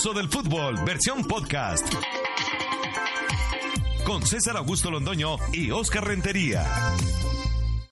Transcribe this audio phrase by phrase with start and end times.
[0.00, 1.86] El pulso del fútbol, versión podcast.
[4.06, 6.64] Con César Augusto Londoño y Oscar Rentería.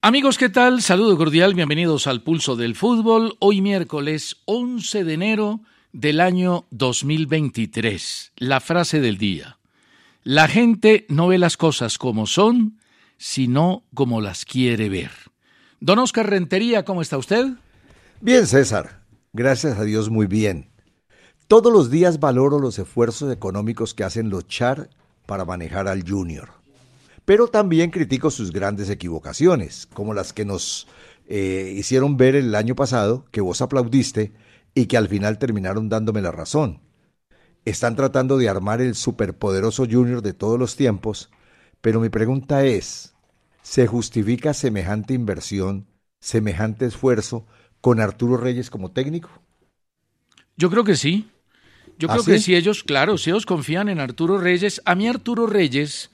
[0.01, 0.81] Amigos, ¿qué tal?
[0.81, 3.37] Saludo cordial, bienvenidos al Pulso del Fútbol.
[3.41, 5.61] Hoy miércoles 11 de enero
[5.93, 8.33] del año 2023.
[8.37, 9.59] La frase del día.
[10.23, 12.79] La gente no ve las cosas como son,
[13.19, 15.11] sino como las quiere ver.
[15.81, 17.49] Don Oscar Rentería, ¿cómo está usted?
[18.23, 19.03] Bien, César.
[19.35, 20.71] Gracias a Dios, muy bien.
[21.49, 24.91] Todos los días valoro los esfuerzos económicos que hacen los Char
[25.25, 26.51] para manejar al Junior.
[27.25, 30.89] Pero también critico sus grandes equivocaciones, como las que nos
[31.27, 34.35] eh, hicieron ver el año pasado, que vos aplaudiste
[34.75, 36.83] y que al final terminaron dándome la razón.
[37.65, 41.31] Están tratando de armar el superpoderoso Junior de todos los tiempos,
[41.81, 43.15] pero mi pregunta es,
[43.63, 45.87] ¿se justifica semejante inversión,
[46.21, 47.47] semejante esfuerzo
[47.81, 49.31] con Arturo Reyes como técnico?
[50.59, 51.31] Yo creo que sí.
[51.99, 55.09] Yo ¿Ah, creo que si ellos, claro, si ellos confían en Arturo Reyes, a mí
[55.09, 56.11] Arturo Reyes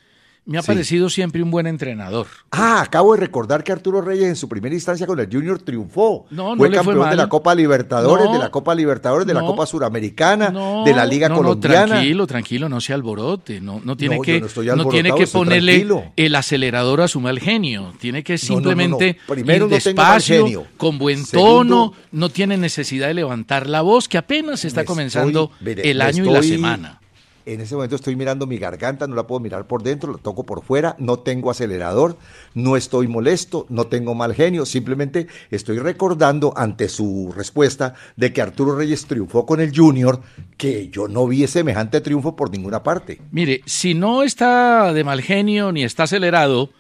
[0.47, 0.67] me ha Sí.
[0.67, 2.27] parecido siempre un buen entrenador.
[2.51, 6.27] Ah, acabo de recordar que Arturo Reyes en su primera instancia con el Junior triunfó.
[6.31, 8.33] No, no fue fue campeón de la Copa Libertadores, No.
[8.35, 9.47] de la Copa Libertadores, de la No.
[9.47, 11.87] Copa Suramericana, No, de la Liga no, no, Colombiana.
[11.87, 13.61] tranquilo, tranquilo, no se alborote.
[13.61, 14.47] No, no tiene No, que, no
[14.77, 16.05] no tiene ponerle tranquilo.
[16.17, 17.93] el acelerador a su mal genio.
[17.99, 18.57] Tiene que No, no, no, no.
[18.69, 20.67] simplemente Primero ir no despacio, genio.
[20.77, 21.95] con buen Segundo- tono.
[22.13, 26.01] No tiene necesidad de levantar la voz, que apenas está Me comenzando estoy- mire, el
[26.03, 27.01] año y la semana.
[27.47, 30.45] En ese momento estoy mirando mi garganta, no la puedo mirar por dentro, la toco
[30.45, 32.17] por fuera, no tengo acelerador,
[32.55, 38.41] no estoy molesto, no tengo mal genio, simplemente estoy recordando ante su respuesta de que
[38.41, 40.23] Arturo Reyes triunfó con el Junior,
[40.57, 43.21] que yo no vi semejante triunfo por ninguna parte.
[43.31, 46.71] Mire, si no está de mal genio ni está acelerado,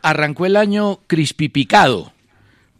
[0.00, 2.12] arrancó el año crispipicado.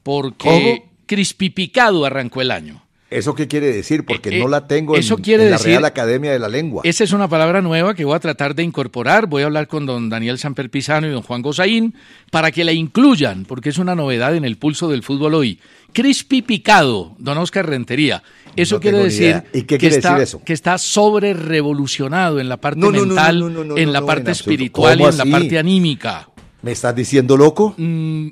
[0.03, 0.93] Porque ¿Cómo?
[1.07, 2.84] crispipicado arrancó el año.
[3.15, 4.05] ¿Eso qué quiere decir?
[4.05, 6.39] Porque Eh, eh, no la tengo en, eso quiere en la decir- Real Academia de
[6.39, 6.83] la Lengua.
[6.85, 9.27] Esa es una palabra nueva que voy a tratar de incorporar.
[9.27, 11.95] Voy a hablar con don Daniel Samper Pizano y don Juan Gozaín
[12.31, 15.61] para que la incluyan, porque es una novedad en el pulso del fútbol hoy.
[15.93, 18.23] Crispy picado, don Oscar Rentería.
[18.57, 19.45] Eso No quiere decir, idea.
[19.53, 20.43] ¿Y qué que, quiere está, decir eso?
[20.45, 23.39] que está sobre revolucionado en la parte No, mental,
[23.69, 26.29] no, en la parte en espiritual y ¿Cómo en la parte anímica.
[26.63, 27.75] ¿Me estás diciendo loco?
[27.77, 28.29] Mm,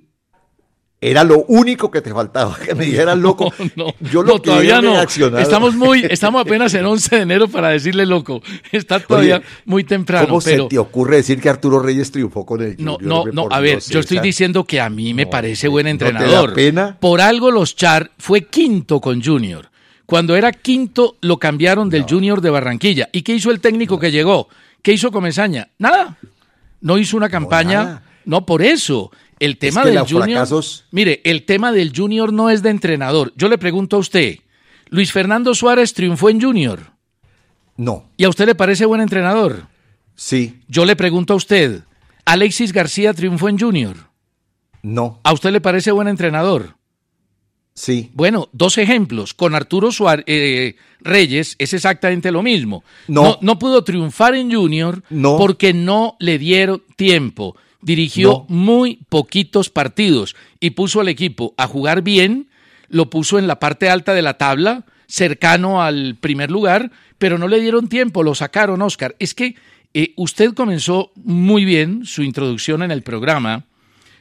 [1.05, 3.53] Era lo único que te faltaba, que me dijeras loco.
[3.75, 5.03] no, Yo lo no, todavía no.
[5.03, 8.41] Estamos muy, estamos apenas en 11 de enero para decirle loco.
[8.71, 12.47] Está todavía Oye, muy temprano, ¿Cómo pero se te ocurre decir que Arturo Reyes triunfó
[12.47, 15.67] con el No, no, no, a ver, yo estoy diciendo que a mí me parece
[15.67, 16.55] ¿no buen te da entrenador.
[16.55, 16.97] pena?
[17.01, 19.71] Por algo los Char fue quinto con Junior.
[20.07, 23.09] Cuando era quinto lo cambiaron del Junior de Barranquilla.
[23.11, 24.49] ¿Y qué hizo el técnico que llegó?
[24.83, 25.69] ¿Qué hizo Comesaña?
[25.79, 26.17] Nada.
[26.81, 28.03] No hizo una campaña.
[28.25, 29.11] No, por eso.
[29.45, 30.29] El tema que del Junior.
[30.47, 33.33] fracasos- Mire, el tema del Junior no es de entrenador.
[33.37, 34.39] Yo le pregunto a usted,
[34.89, 36.93] Luis Fernando Suárez triunfó en Junior.
[37.77, 39.67] No, ¿Y a usted le parece buen entrenador?
[40.15, 41.83] sí, Yo le pregunto a usted,
[42.25, 43.97] Alexis García triunfó en Junior.
[44.83, 46.77] no, ¿A usted le parece buen entrenador?
[47.75, 48.11] sí.
[48.15, 49.33] Bueno, dos ejemplos.
[49.35, 52.85] Con Arturo Suárez, eh, Reyes es exactamente lo mismo.
[53.09, 53.39] No.
[53.41, 53.59] no.
[53.59, 55.37] pudo triunfar en Junior No.
[55.39, 57.57] porque no le dieron tiempo.
[57.83, 58.47] Dirigió No.
[58.49, 62.49] muy poquitos partidos y puso al equipo a jugar bien,
[62.89, 67.49] lo puso en la parte alta de la tabla, cercano al primer lugar, pero no
[67.49, 69.15] le dieron tiempo, lo sacaron, Oscar.
[69.19, 69.57] Es que
[69.95, 73.65] eh, usted comenzó muy bien su introducción en el programa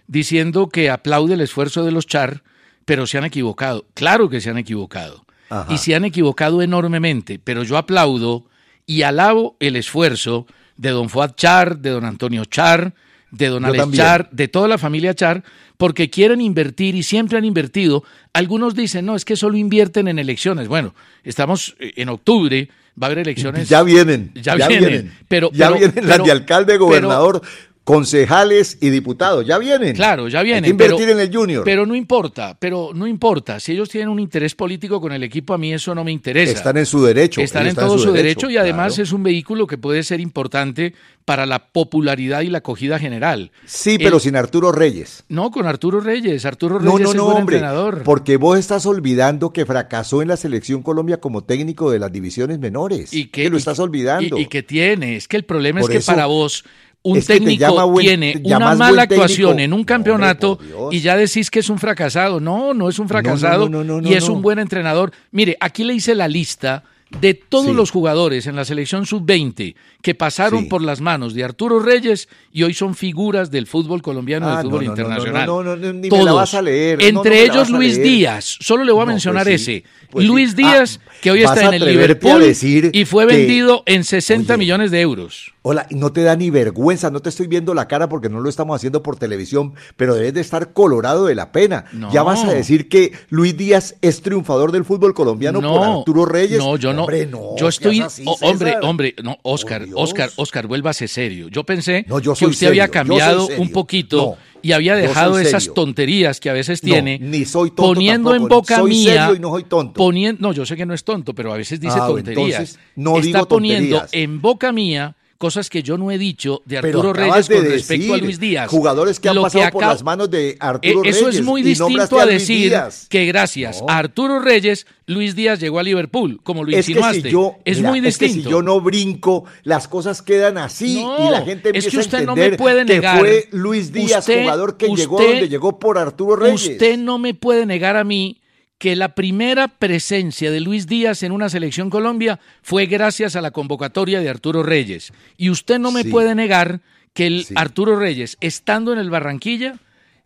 [0.07, 2.43] diciendo que aplaude el esfuerzo de los Char,
[2.85, 3.85] pero se han equivocado.
[3.93, 5.25] Claro que se han equivocado.
[5.49, 5.71] Ajá.
[5.73, 8.45] Y se han equivocado enormemente, pero yo aplaudo
[8.85, 10.47] y alabo el esfuerzo
[10.77, 12.93] de don Fuad Char, de don Antonio Char,
[13.31, 13.91] de don Alex.
[13.91, 15.43] Char, de toda la familia Char,
[15.77, 18.03] porque quieren invertir y siempre han invertido.
[18.33, 20.67] Algunos dicen, no, es que solo invierten en elecciones.
[20.67, 20.93] Bueno,
[21.23, 22.69] estamos eh, en octubre,
[23.01, 23.67] va a haber elecciones.
[23.69, 24.31] Ya vienen.
[24.35, 27.41] Ya, vienen, Pero, ya pero- vienen las pero- de alcalde, pero- gobernador,
[27.83, 29.45] concejales y diputados.
[29.45, 29.95] Ya vienen.
[29.95, 30.63] Claro, ya vienen.
[30.63, 31.63] Hay que invertir pero- en el Junior.
[31.65, 33.59] Pero no importa, pero no importa.
[33.59, 36.53] Si ellos tienen un interés político con el equipo, a mí eso no me interesa.
[36.53, 37.41] Están en su derecho.
[37.41, 39.03] Están en todo su derecho, y además claro.
[39.03, 40.93] es un vehículo que puede ser importante
[41.25, 43.51] para la popularidad y la acogida general.
[43.65, 45.23] Sí, pero El- sin Arturo Reyes.
[45.29, 46.45] No, con Arturo Reyes.
[46.45, 47.55] Arturo Reyes No, no, es no, buen hombre.
[47.57, 48.03] entrenador.
[48.03, 52.59] Porque vos estás olvidando que fracasó en la selección Colombia como técnico de las divisiones
[52.59, 53.13] menores.
[53.13, 54.37] y que lo y- estás olvidando.
[54.37, 55.15] Y, y que tiene.
[55.15, 56.63] Es que el problema Por es que eso para vos
[57.03, 61.49] un es técnico buen- tiene una mala actuación en un campeonato hombre, y ya decís
[61.49, 62.39] que es un fracasado.
[62.39, 65.11] No, no es un fracasado no, no, no, y es un buen entrenador.
[65.31, 66.83] Mire, aquí le hice la lista
[67.19, 67.73] de todos Sí.
[67.73, 70.69] los jugadores en la selección sub-20 que pasaron Sí.
[70.69, 74.55] por las manos de Arturo Reyes y hoy son figuras del fútbol colombiano y Ah,
[74.59, 75.45] del fútbol no, no, internacional.
[75.45, 76.23] no, no, no, ni me Todos.
[76.23, 77.01] la vas a leer.
[77.03, 78.01] Entre me ellos Luis.
[78.01, 78.57] Díaz.
[78.61, 79.83] Solo le voy a mencionar pues sí, ese.
[80.09, 80.25] pues.
[80.25, 84.05] Luis Ah, Díaz, que hoy está en el Liverpool decir y fue que- vendido en
[84.05, 84.59] 60 Oye.
[84.59, 85.53] millones de euros.
[85.63, 88.49] Hola, no te da ni vergüenza, no te estoy viendo la cara porque no lo
[88.49, 91.85] estamos haciendo por televisión, pero debes de estar colorado de la pena.
[91.93, 92.11] No.
[92.11, 96.57] Ya vas a decir que Luis Díaz es triunfador del fútbol colombiano por Arturo Reyes.
[96.57, 97.01] No, yo no.
[97.03, 97.55] Hombre, no.
[97.57, 97.99] yo estoy.
[97.99, 99.85] así, hombre, hombre, no, Oscar.
[99.93, 101.47] Oscar, Oscar, vuélvase serio.
[101.49, 105.37] Yo pensé No, yo que usted había serio, cambiado un poquito No, y había dejado
[105.37, 107.19] esas tonterías que a veces No, tiene.
[107.19, 109.13] ni soy tonto Poniendo en boca soy mía.
[109.27, 109.93] serio y no soy tonto.
[109.93, 112.49] poniendo- no, yo sé que no es tonto, pero a veces dice Ah, tonterías.
[112.49, 114.23] entonces, no Está digo poniendo tonterías.
[114.23, 118.03] en boca mía cosas que yo no he dicho de Arturo Reyes de con respecto
[118.11, 118.69] a decir, Luis Díaz.
[118.69, 121.39] Jugadores que han Lo pasado por acabo- las manos de Arturo Eh, Eso Reyes.
[121.39, 122.73] es muy distinto a Luis decir
[123.09, 123.89] que gracias No.
[123.89, 127.21] a Arturo Reyes, Luis Díaz llegó a Liverpool, como lo Es que insinuaste.
[127.23, 128.49] si yo, es mira, muy es que distinto.
[128.49, 131.97] si yo no brinco, las cosas quedan así No, y la gente es empieza que
[131.97, 133.15] usted a no me entender puede negar.
[133.15, 136.67] que fue Luis Díaz, Usted- jugador que llegó usted- donde llegó por Arturo Reyes.
[136.69, 138.37] Usted no me puede negar a mí
[138.81, 143.51] que la primera presencia de Luis Díaz en una selección Colombia fue gracias a la
[143.51, 145.13] convocatoria de Arturo Reyes.
[145.37, 146.09] Y usted no me Sí.
[146.09, 146.81] puede negar
[147.13, 147.53] que el Sí.
[147.55, 149.77] Arturo Reyes, estando en el Barranquilla,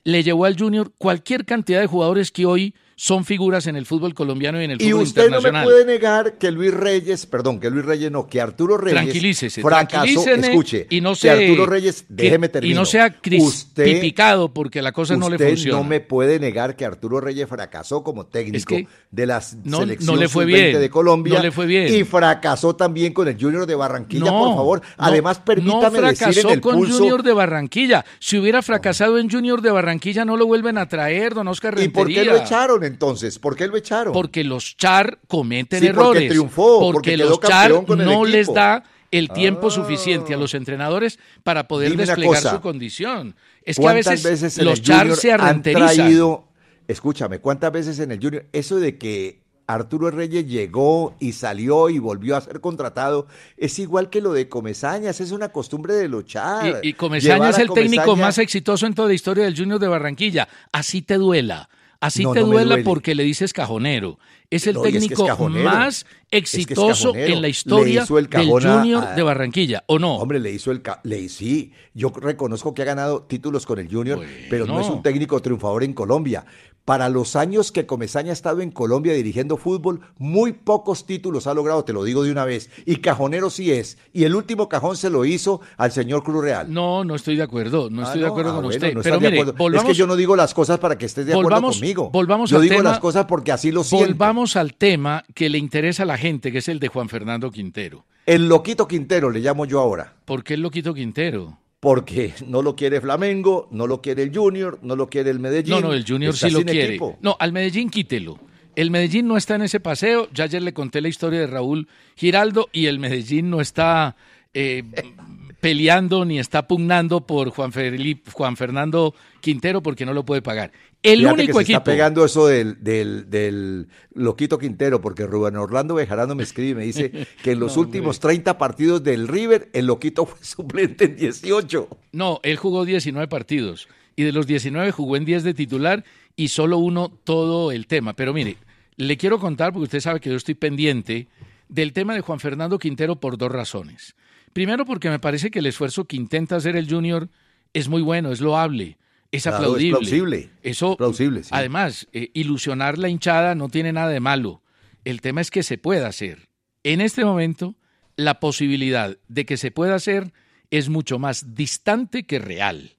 [0.06, 4.14] le llevó al Junior cualquier cantidad de jugadores que hoy son figuras en el fútbol
[4.14, 5.64] colombiano y en el Y fútbol usted no me internacional.
[5.66, 9.90] puede negar que Luis Reyes, perdón, que Luis Reyes no, que Arturo Reyes Tranquilícese, fracasó,
[10.04, 12.76] tranquilícene escuche, y no que Arturo Reyes, déjeme y terminar.
[12.78, 13.08] no sea
[13.40, 15.78] usted, crispicado porque la cosa no le usted funciona.
[15.78, 19.80] no me puede negar que Arturo Reyes fracasó como técnico Es que de las no-
[19.80, 21.94] selección no le fue sub-20 bien, de Colombia no le fue bien.
[21.94, 24.82] y fracasó también con el Junior de Barranquilla, No, por favor.
[24.98, 28.06] Además, permítame no decir fracasó en el con pulso Junior de Barranquilla.
[28.20, 31.90] Si hubiera fracasado en Junior de Barranquilla, no lo vuelven a traer, don Oscar ¿Y
[31.90, 32.34] por qué Rentería.
[32.40, 33.38] lo echaron entonces?
[33.40, 34.14] ¿Por qué lo echaron?
[34.14, 36.30] Porque los Char cometen Sí, porque errores.
[36.30, 39.72] triunfó, porque, porque los Char campeón con el no les da el tiempo Ah.
[39.72, 43.36] suficiente a los entrenadores para poder Dime desplegar su condición.
[43.64, 45.96] Es que a ¿Cuántas veces, los Char se han arrenterizan.
[45.96, 46.46] traído,
[46.88, 51.98] escúchame, ¿cuántas veces en el Junior eso de que Arturo Reyes llegó y salió y
[51.98, 53.26] volvió a ser contratado
[53.58, 56.82] es igual que lo de Comesañas, es una costumbre de luchar.
[56.84, 59.80] Y, y Comesaña Llevar es el técnico más exitoso en toda la historia del Junior
[59.80, 60.48] de Barranquilla.
[60.72, 61.68] Así te duela.
[62.06, 62.84] Así No, te no duela duele.
[62.84, 64.20] porque le dices cajonero.
[64.52, 67.48] Es el No, y es que es técnico más Es que es exitoso en la
[67.48, 70.18] historia el del Junior a- de Barranquilla, ¿o no?
[70.18, 70.84] Hombre, le hizo el...
[71.04, 75.02] Le, sí, yo reconozco que ha ganado títulos con el Junior, pero no es un
[75.02, 76.46] técnico triunfador en Colombia.
[76.86, 81.56] Para los años que Comesaña ha estado en Colombia dirigiendo fútbol, muy pocos títulos ha
[81.56, 82.70] logrado, te lo digo de una vez.
[82.86, 83.98] Y cajonero sí es.
[84.14, 86.72] Y el último cajón se lo hizo al señor Cruz Real.
[86.72, 88.94] No, no estoy de acuerdo, no Ah, estoy de acuerdo Ah, con bueno, usted.
[88.94, 89.58] no Pero estás de mire, acuerdo.
[89.58, 92.10] volvamos, es que yo no digo las cosas para que estés de acuerdo Volvamos- conmigo.
[92.12, 94.06] volvamos yo digo tema- las cosas porque así lo siento.
[94.08, 97.50] volvamos al tema que le interesa a la gente, que es el de Juan Fernando
[97.50, 98.06] Quintero.
[98.28, 100.14] El loquito Quintero le llamo yo ahora.
[100.26, 101.58] ¿Por qué el loquito Quintero?
[101.86, 105.70] Porque no lo quiere Flamengo, no lo quiere el Junior, no lo quiere el Medellín.
[105.70, 106.96] No, no, el Junior sí lo quiere.
[106.96, 107.16] equipo.
[107.22, 108.40] No, al Medellín quítelo.
[108.76, 110.28] El Medellín no está en ese paseo.
[110.34, 114.16] Ya ayer le conté la historia de Raúl Giraldo y el Medellín no está
[114.56, 114.82] eh,
[115.66, 120.72] peleando ni está pugnando por Juan, Felipe- Juan Fernando Quintero porque no lo puede pagar.
[121.02, 121.78] El Fíjate único que se equipo.
[121.80, 126.76] está pegando eso del, del, del loquito Quintero, porque Rubén Orlando Bejarano me escribe y
[126.76, 127.12] me dice
[127.44, 131.90] que en los No, últimos 30 partidos del River, el loquito fue suplente en 18.
[132.12, 136.04] No, él jugó 19 partidos y de los 19 jugó en 10 de titular
[136.36, 138.14] y solo uno todo el tema.
[138.14, 138.58] Pero mire,
[138.98, 141.28] le quiero contar, porque usted sabe que yo estoy pendiente
[141.70, 144.16] del tema de Juan Fernando Quintero por dos razones.
[144.56, 147.28] Primero, porque me parece que el esfuerzo que intenta hacer el Junior
[147.74, 148.98] es muy bueno, es loable,
[149.30, 149.98] es Claro, es aplaudible.
[149.98, 151.50] plausible, Eso, es plausible, sí.
[151.52, 154.64] Además, eh, ilusionar la hinchada no tiene nada de malo.
[155.04, 156.48] El tema es que se pueda hacer.
[156.84, 157.76] En este momento,
[158.16, 160.32] la posibilidad de que se pueda hacer
[160.72, 162.95] es mucho más distante que real.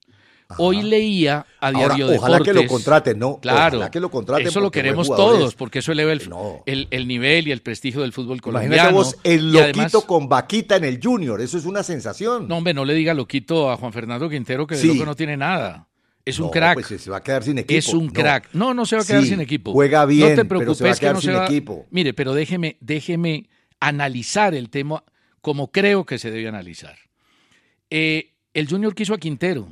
[0.57, 3.37] Hoy leía a Diario Ahora, ojalá que lo contraten, ¿no?
[3.41, 3.77] Claro.
[3.77, 6.63] Ojalá que lo contraten Eso lo queremos todos, porque eso eleva el, No.
[6.65, 8.91] el, el nivel y el prestigio del fútbol Imagínate colombiano.
[8.91, 12.47] vos, el loquito además- con vaquita en el Junior, eso es una sensación.
[12.47, 14.87] No, hombre, no le diga loquito a Juan Fernando Quintero que de Sí.
[14.87, 15.87] loco no tiene nada.
[16.23, 16.73] Es un No, crack.
[16.85, 17.77] pues se va a quedar sin equipo.
[17.77, 18.13] Es un No.
[18.13, 18.49] crack.
[18.53, 19.71] No, no se va a quedar Sí, sin equipo.
[19.73, 21.45] juega bien, no te pero preocupes se va a que quedar no se sin va.
[21.45, 21.85] equipo.
[21.91, 23.49] Mire, pero déjeme, déjeme
[23.81, 25.03] analizar el tema
[25.41, 26.95] como creo que se debe analizar.
[27.89, 29.67] Eh, el Junior quiso a Quintero.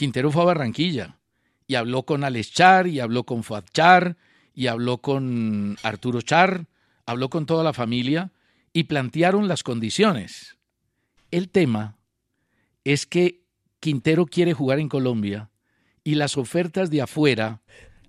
[0.00, 1.18] Quintero fue a Barranquilla
[1.66, 4.16] y habló con Alex Char y habló con Fuad Char
[4.54, 6.64] y habló con Arturo Char,
[7.04, 8.32] habló con toda la familia
[8.72, 10.56] y plantearon las condiciones.
[11.30, 11.98] El tema
[12.82, 13.42] es que
[13.78, 15.50] Quintero quiere jugar en Colombia
[16.02, 17.60] y las ofertas de afuera,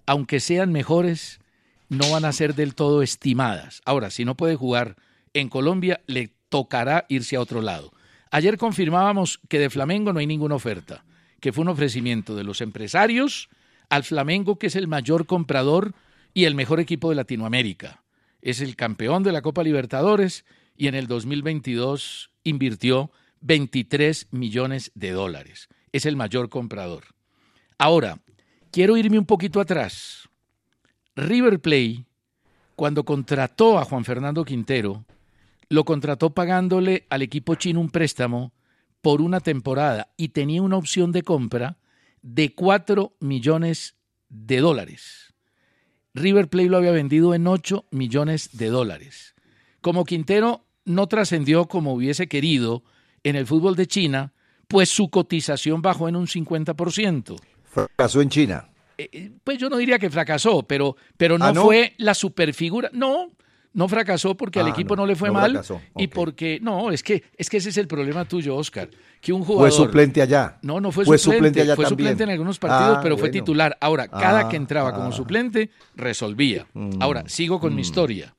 [0.05, 1.41] aunque sean mejores,
[1.89, 3.81] no van a ser del todo estimadas.
[3.83, 4.95] Ahora, si no puede jugar
[5.33, 7.91] en Colombia, le tocará irse a otro lado.
[8.31, 11.03] Ayer confirmábamos que de Flamengo no hay ninguna oferta,
[11.41, 13.49] que fue un ofrecimiento de los empresarios
[13.89, 15.93] al Flamengo, que es el mayor comprador
[16.33, 18.03] y el mejor equipo de Latinoamérica.
[18.41, 20.45] Es el campeón de la Copa Libertadores
[20.77, 25.67] y en el 2022 invirtió 23 millones de dólares.
[25.91, 27.03] Es el mayor comprador.
[27.77, 28.19] Ahora,
[28.71, 30.29] quiero irme un poquito atrás.
[31.15, 32.05] River Play,
[32.75, 35.03] cuando contrató a Juan Fernando Quintero,
[35.69, 38.53] lo contrató pagándole al equipo chino un préstamo
[39.01, 41.77] por una temporada y tenía una opción de compra
[42.21, 43.95] de 4 millones
[44.29, 45.33] de dólares.
[46.13, 49.35] River Plate lo había vendido en 8 millones de dólares.
[49.81, 52.83] Como Quintero no trascendió como hubiese querido
[53.23, 54.33] en el fútbol de China,
[54.67, 57.39] pues su cotización bajó en un 50%.
[57.63, 58.69] Fracasó en China.
[58.97, 61.63] Eh, Pues yo no diría que fracasó, pero, pero no, ¿Ah, no?
[61.63, 62.89] fue la superfigura.
[62.93, 63.31] No,
[63.73, 66.59] no fracasó porque al Ah, equipo no, no, le fue no mal fracasó, y porque
[66.61, 68.89] no, es que es que ese es el problema tuyo, Oscar,
[69.21, 70.57] que un Fue jugador suplente allá.
[70.61, 72.09] no, no fue, Fue suplente, suplente allá fue también.
[72.09, 73.77] suplente en algunos partidos, Ah, pero fue titular.
[73.79, 76.67] Ahora, cada Ah, que entraba como suplente resolvía.
[76.73, 78.33] Mm, Ahora, sigo con mi historia.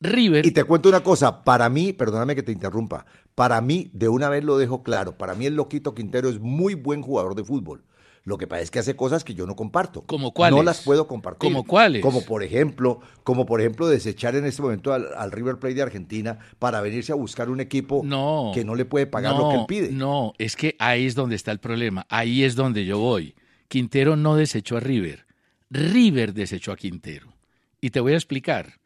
[0.00, 4.08] River Y te cuento una cosa, para mí, perdóname que te interrumpa, para mí, de
[4.08, 7.44] una vez lo dejo claro, para mí el Loquito Quintero es muy buen jugador de
[7.44, 7.84] fútbol.
[8.24, 10.02] Lo que pasa es que hace cosas que yo no comparto.
[10.02, 10.56] ¿Como cuáles?
[10.56, 11.40] No las puedo compartir.
[11.40, 12.02] ¿Como cuáles?
[12.02, 15.82] Como por ejemplo, como por ejemplo desechar en este momento al, al River Plate de
[15.82, 19.56] Argentina para venirse a buscar un equipo no, que no le puede pagar lo que
[19.56, 19.90] él pide.
[19.90, 22.06] No, es que ahí es donde está el problema.
[22.08, 23.34] Ahí es donde yo voy.
[23.66, 25.26] Quintero no desechó a River.
[25.70, 27.34] River desechó a Quintero.
[27.80, 28.78] Y te voy a explicar.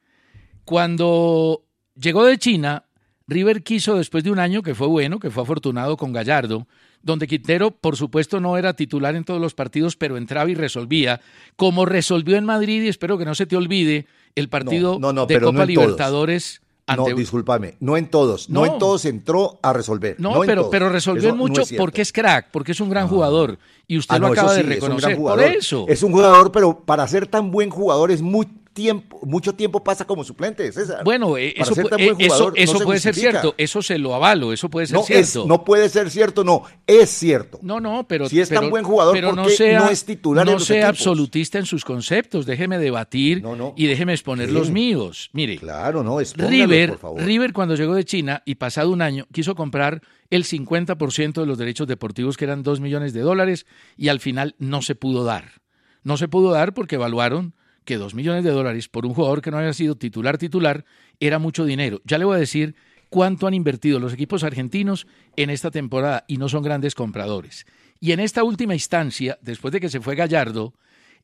[0.64, 2.85] Cuando llegó de China,
[3.28, 6.66] River quiso, después de un año que fue bueno, que fue afortunado con Gallardo,
[7.02, 11.20] donde Quintero, por supuesto, no era titular en todos los partidos, pero entraba y resolvía,
[11.56, 15.26] como resolvió en Madrid, y espero que no se te olvide, el partido no, no,
[15.26, 15.86] de pero no Copa en todos.
[15.86, 17.10] Libertadores ante...
[17.10, 20.16] No, discúlpame, no en todos, no, en todos entró a resolver.
[20.18, 20.70] No, pero, todos.
[20.70, 23.58] pero resolvió Eso en mucho es porque es crack, porque es un gran jugador.
[23.88, 25.10] Y usted Ah, lo acaba de es un gran reconocer.
[25.10, 25.44] Por jugador.
[25.44, 25.86] eso.
[25.88, 30.04] Es un jugador, pero para ser tan buen jugador es muy tiempo, mucho tiempo pasa
[30.04, 31.02] como suplente, César.
[31.02, 34.14] Bueno, eh, eso, eh, eso, jugador, no eso se puede ser cierto, eso se lo
[34.14, 35.46] avalo, eso puede ser no, es- cierto.
[35.48, 37.58] no puede ser cierto, no, es cierto.
[37.62, 38.28] No, no, pero.
[38.28, 40.58] Si es tan buen jugador, pero ¿por no qué sea, no es titular no en
[40.58, 40.98] los sea equipos?
[41.00, 42.44] absolutista en sus conceptos.
[42.44, 43.72] Déjeme debatir No, no.
[43.76, 44.54] y déjeme exponer Sí.
[44.54, 45.30] los míos.
[45.32, 47.22] Mire, Claro, no, River, por favor.
[47.22, 51.56] River cuando llegó de China y pasado un año quiso comprar el 50% de los
[51.56, 53.64] derechos deportivos que eran 2 millones de dólares
[53.96, 55.62] y al final no se pudo dar.
[56.02, 57.54] No se pudo dar porque evaluaron
[57.86, 60.84] que 2 millones de dólares por un jugador que no había sido titular titular
[61.20, 62.02] era mucho dinero.
[62.04, 62.74] Ya le voy a decir
[63.08, 67.64] cuánto han invertido los equipos argentinos en esta temporada y no son grandes compradores.
[68.00, 70.74] Y en esta última instancia, después de que se fue Gallardo,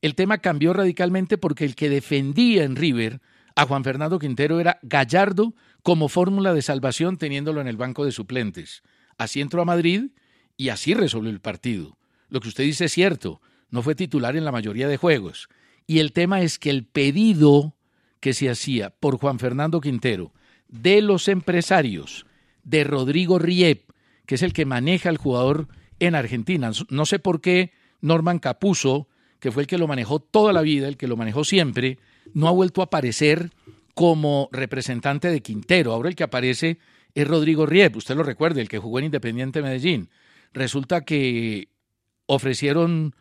[0.00, 3.21] el tema cambió radicalmente porque el que defendía en River
[3.54, 8.12] a Juan Fernando Quintero era Gallardo como fórmula de salvación teniéndolo en el banco de
[8.12, 8.83] suplentes.
[9.19, 10.11] Así entró a Madrid
[10.57, 11.99] y así resolvió el partido.
[12.28, 13.40] Lo que usted dice es cierto,
[13.71, 15.49] no fue titular en la mayoría de juegos.
[15.86, 17.74] Y el tema es que el pedido
[18.20, 20.32] que se hacía por Juan Fernando Quintero
[20.68, 22.26] de los empresarios,
[22.64, 23.90] de Rodrigo Riep,
[24.26, 26.70] que es el que maneja al jugador en Argentina.
[26.88, 29.08] No sé por qué Norman Capuso,
[29.38, 31.98] que fue el que lo manejó toda la vida, el que lo manejó siempre,
[32.32, 33.50] no ha vuelto a aparecer
[33.94, 35.92] como representante de Quintero.
[35.92, 36.78] Ahora el que aparece
[37.14, 40.08] es Rodrigo Riep, usted lo recuerda, el que jugó en Independiente Medellín.
[40.52, 41.68] Resulta que
[42.26, 43.14] ofrecieron,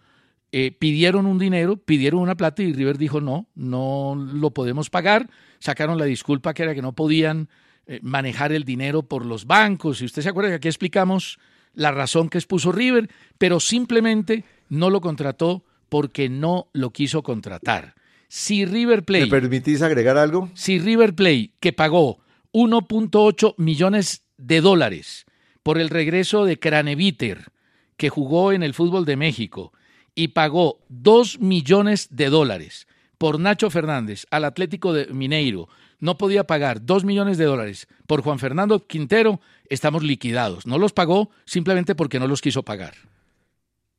[0.52, 5.30] eh, pidieron un dinero, pidieron una plata y River dijo no, no lo podemos pagar.
[5.60, 7.48] Sacaron la disculpa que era que no podían
[7.88, 10.02] eh, manejar el dinero por los bancos.
[10.02, 11.40] Y usted se acuerda que aquí explicamos
[11.74, 17.96] la razón que expuso River, pero simplemente no lo contrató porque no lo quiso contratar.
[18.28, 20.50] Si River Plate ¿Me permitís agregar algo?
[20.54, 22.20] si River Plate, que pagó
[22.54, 25.26] 1.8 millones de dólares
[25.64, 27.52] por el regreso de Craneviter,
[27.98, 29.74] que jugó en el fútbol de México
[30.16, 32.88] y pagó dos millones de dólares
[33.18, 38.24] por Nacho Fernández al Atlético de Mineiro, no podía pagar dos millones de dólares por
[38.24, 39.40] Juan Fernando Quintero,
[39.70, 40.66] estamos liquidados.
[40.66, 42.96] No los pagó simplemente porque no los quiso pagar.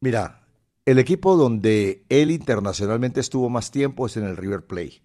[0.01, 0.43] Mira,
[0.85, 5.01] el equipo donde él internacionalmente estuvo más tiempo es en el River Plate,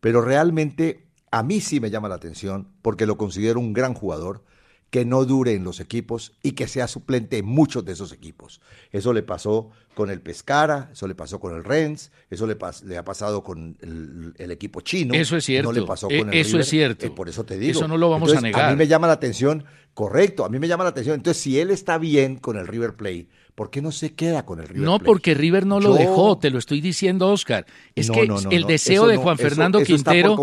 [0.00, 4.44] pero realmente a mí sí me llama la atención porque lo considero un gran jugador
[4.90, 8.60] que no dure en los equipos y que sea suplente en muchos de esos equipos.
[8.90, 12.98] Eso le pasó con el Pescara, eso le pasó con el Rennes, eso le, le
[12.98, 15.14] ha pasado con el, equipo chino.
[15.14, 15.72] Eso es cierto.
[15.72, 17.06] No le pasó con el Eso es cierto.
[17.06, 17.78] Eh, por eso te digo.
[17.78, 18.66] Eso no lo vamos a negar.
[18.66, 21.14] A mí me llama la atención, correcto, a mí me llama la atención.
[21.14, 23.28] Entonces, si él está bien con el River Plate,
[23.60, 26.48] ¿Por qué no se queda con el River No, porque River no lo dejó, te
[26.48, 27.66] lo estoy diciendo, Oscar.
[27.94, 30.34] Es que el deseo de Juan Fernando Quintero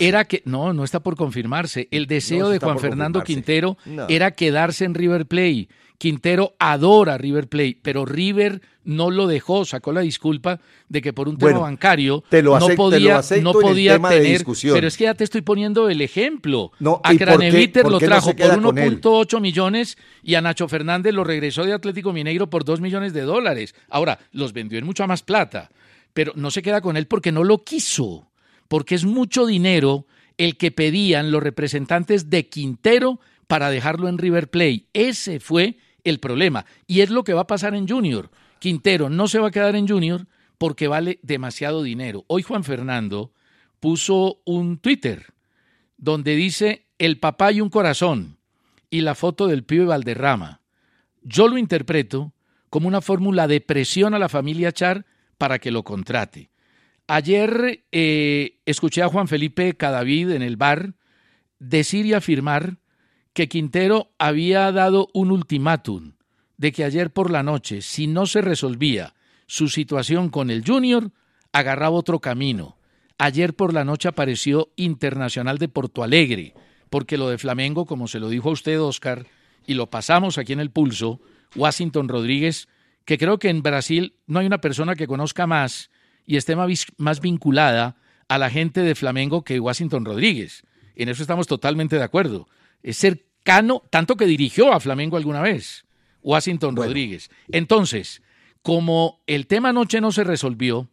[0.00, 1.86] era que no, no está por confirmarse.
[1.92, 3.78] El deseo de Juan Fernando Quintero
[4.08, 5.68] era quedarse en River Plate.
[5.98, 11.28] Quintero adora River Plate, pero River no lo dejó, sacó la disculpa de que por
[11.28, 14.44] un tema bancario no podía, no podía tener.
[14.44, 16.72] Pero es que ya te estoy poniendo el ejemplo.
[16.80, 21.72] No, a Craneviter lo trajo por 1.8 millones y a Nacho Fernández lo regresó de
[21.72, 23.74] Atlético Mineiro por 2 millones de dólares.
[23.88, 25.70] Ahora, los vendió en mucha más plata,
[26.12, 28.28] pero no se queda con él porque no lo quiso,
[28.68, 34.50] porque es mucho dinero el que pedían los representantes de Quintero para dejarlo en River
[34.50, 34.86] Plate.
[34.92, 36.66] Ese fue el problema.
[36.86, 38.30] Y es lo que va a pasar en Junior.
[38.58, 40.26] Quintero no se va a quedar en Junior
[40.58, 42.24] porque vale demasiado dinero.
[42.28, 43.32] Hoy Juan Fernando
[43.80, 45.34] puso un Twitter
[45.96, 48.38] donde dice el papá y un corazón
[48.90, 50.60] y la foto del pibe Valderrama.
[51.22, 52.32] Yo lo interpreto
[52.70, 55.06] como una fórmula de presión a la familia Char
[55.38, 56.50] para que lo contrate.
[57.06, 60.94] Ayer eh, escuché a Juan Felipe Cadavid en el bar
[61.58, 62.78] decir y afirmar
[63.34, 66.12] que Quintero había dado un ultimátum
[66.56, 69.14] de que ayer por la noche, si no se resolvía
[69.46, 71.10] su situación con el Junior,
[71.52, 72.78] agarraba otro camino.
[73.18, 76.54] Ayer por la noche apareció Internacional de Porto Alegre,
[76.90, 79.26] porque lo de Flamengo, como se lo dijo a usted, Oscar,
[79.66, 81.20] y lo pasamos aquí en el pulso,
[81.56, 82.68] Washington Rodríguez,
[83.04, 85.90] que creo que en Brasil no hay una persona que conozca más
[86.24, 87.96] y esté más vinculada
[88.28, 90.62] a la gente de Flamengo que Washington Rodríguez.
[90.94, 92.48] En eso estamos totalmente de acuerdo
[92.84, 95.84] es cercano, tanto que dirigió a Flamengo alguna vez,
[96.22, 97.30] Washington Rodríguez.
[97.48, 98.22] Entonces,
[98.62, 100.88] como el tema anoche no se resolvió,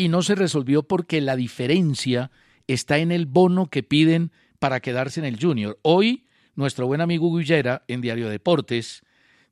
[0.00, 2.30] y no se resolvió porque la diferencia
[2.66, 5.78] está en el bono que piden para quedarse en el Junior.
[5.82, 9.02] Hoy, nuestro buen amigo Guillera, en Diario Deportes,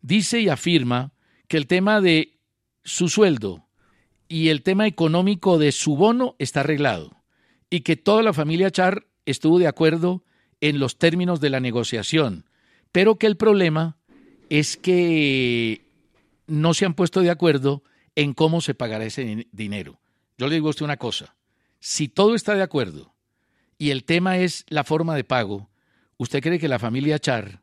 [0.00, 1.12] dice y afirma
[1.48, 2.38] que el tema de
[2.84, 3.66] su sueldo
[4.28, 7.16] y el tema económico de su bono está arreglado
[7.68, 10.24] y que toda la familia Char estuvo de acuerdo
[10.60, 12.44] en los términos de la negociación,
[12.92, 13.96] pero que el problema
[14.48, 15.82] es que
[16.46, 17.82] no se han puesto de acuerdo
[18.16, 20.00] en cómo se pagará ese dinero.
[20.38, 21.36] Yo le digo a usted una cosa,
[21.80, 23.14] si todo está de acuerdo
[23.78, 25.68] y el tema es la forma de pago,
[26.16, 27.62] ¿usted cree que la familia Char,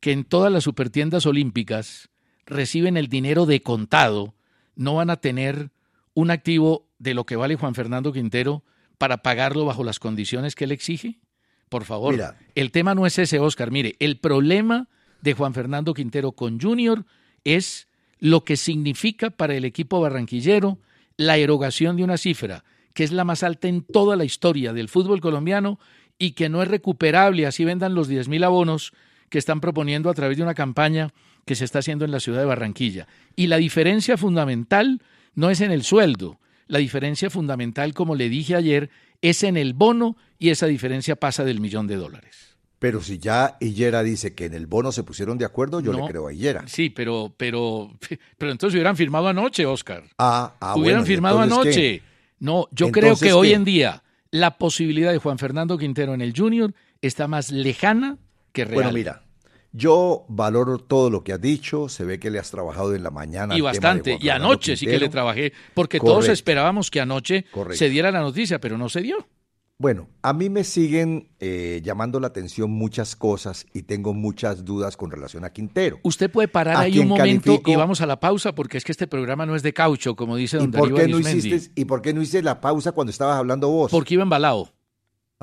[0.00, 2.08] que en todas las supertiendas olímpicas
[2.46, 4.34] reciben el dinero de contado,
[4.74, 5.70] no van a tener
[6.14, 8.64] un activo de lo que vale Juan Fernando Quintero
[8.98, 11.18] para pagarlo bajo las condiciones que él exige?
[11.72, 12.14] Por favor,
[12.54, 13.70] el tema no es ese, Oscar.
[13.70, 14.88] Mire, el problema
[15.22, 17.06] de Juan Fernando Quintero con Junior
[17.44, 20.78] es lo que significa para el equipo barranquillero
[21.16, 24.90] la erogación de una cifra que es la más alta en toda la historia del
[24.90, 25.78] fútbol colombiano
[26.18, 28.92] y que no es recuperable, así vendan los 10.000 abonos
[29.30, 31.14] que están proponiendo a través de una campaña
[31.46, 33.08] que se está haciendo en la ciudad de Barranquilla.
[33.34, 35.00] Y la diferencia fundamental
[35.34, 38.90] no es en el sueldo, la diferencia fundamental, como le dije ayer,
[39.22, 42.56] es en el bono y esa diferencia pasa del millón de dólares.
[42.78, 46.04] Pero si ya Hillera dice que en el bono se pusieron de acuerdo, yo le
[46.04, 46.64] creo a Hillera.
[46.66, 47.96] Sí, pero, pero,
[48.38, 50.02] pero entonces hubieran firmado anoche, Oscar.
[50.18, 52.02] Ah, ah Hubieran firmado anoche.
[52.40, 56.34] No, yo creo que hoy en día la posibilidad de Juan Fernando Quintero en el
[56.36, 58.18] Junior está más lejana
[58.52, 58.74] que real.
[58.74, 59.22] Bueno, mira,
[59.72, 63.10] yo valoro todo lo que has dicho, se ve que le has trabajado en la
[63.10, 63.56] mañana.
[63.56, 68.10] Y bastante, y anoche sí que le trabajé, porque todos esperábamos que anoche se diera
[68.10, 69.26] la noticia, pero no se dio.
[69.82, 74.96] Bueno, a mí me siguen eh, llamando la atención muchas cosas y tengo muchas dudas
[74.96, 75.98] con relación a Quintero.
[76.04, 79.08] Usted puede parar ahí un momento y vamos a la pausa porque es que este
[79.08, 82.00] programa no es de caucho, como dice don ¿Y por qué no hiciste, ¿Y por
[82.00, 83.90] qué no hice la pausa cuando estabas hablando vos?
[83.90, 84.72] Porque iba embalado.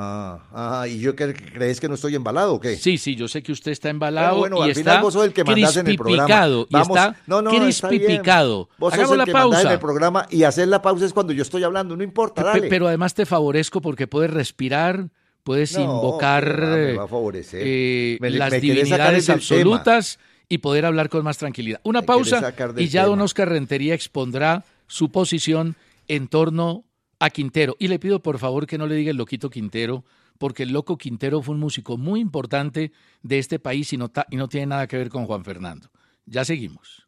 [0.02, 2.78] Ah, ah, ¿y yo que, crees que no estoy embalado o qué?
[2.78, 5.34] Sí, sí, yo sé que usted está embalado bueno, y al final vos sos el
[5.34, 6.48] que mandás en el programa.
[6.70, 8.70] y está no, no, crispipicado.
[8.78, 9.62] Vos Hagamos sos el la que pausa.
[9.62, 12.70] en el programa y hacer la pausa es cuando yo estoy hablando, no importa, dale.
[12.70, 15.10] Pero además te favorezco porque puedes respirar,
[15.44, 17.62] puedes invocar me va a favorecer.
[17.62, 21.82] Eh, las divinidades absolutas y poder hablar con más tranquilidad.
[21.84, 23.20] Una pausa y ya don.
[23.20, 25.76] Oscar Rentería expondrá su posición
[26.08, 26.86] en torno
[27.20, 27.76] a Quintero.
[27.80, 30.06] Y le pido por favor que no le diga el loquito Quintero,
[30.38, 34.38] porque el loco Quintero fue un músico muy importante de este país y no, y
[34.38, 35.90] no tiene nada que ver con Juan Fernando.
[36.26, 37.08] Ya seguimos.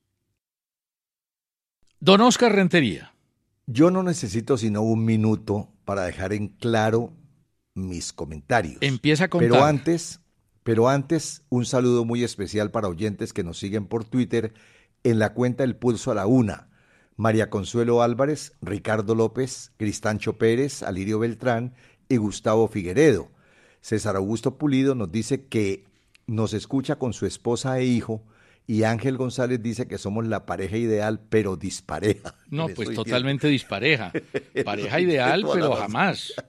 [1.99, 3.13] Don Oscar Rentería.
[3.67, 7.13] Yo no necesito sino un minuto para dejar en claro
[7.73, 8.77] mis comentarios.
[8.81, 9.49] Empieza contar.
[9.49, 10.19] Pero antes,
[10.63, 14.53] pero antes, un saludo muy especial para oyentes que nos siguen por Twitter
[15.03, 16.70] en la cuenta El Pulso a la Una.
[17.21, 21.75] María Consuelo Álvarez, Ricardo López, Cristancho Pérez, Alirio Beltrán
[22.09, 23.29] y Gustavo Figueredo.
[23.79, 25.85] César Augusto Pulido nos dice que
[26.25, 28.23] nos escucha con su esposa e hijo
[28.65, 32.33] y Ángel González dice que somos la pareja ideal, pero dispareja.
[32.49, 34.11] No, pues totalmente dispareja.
[34.65, 36.33] Pareja ideal, pero jamás.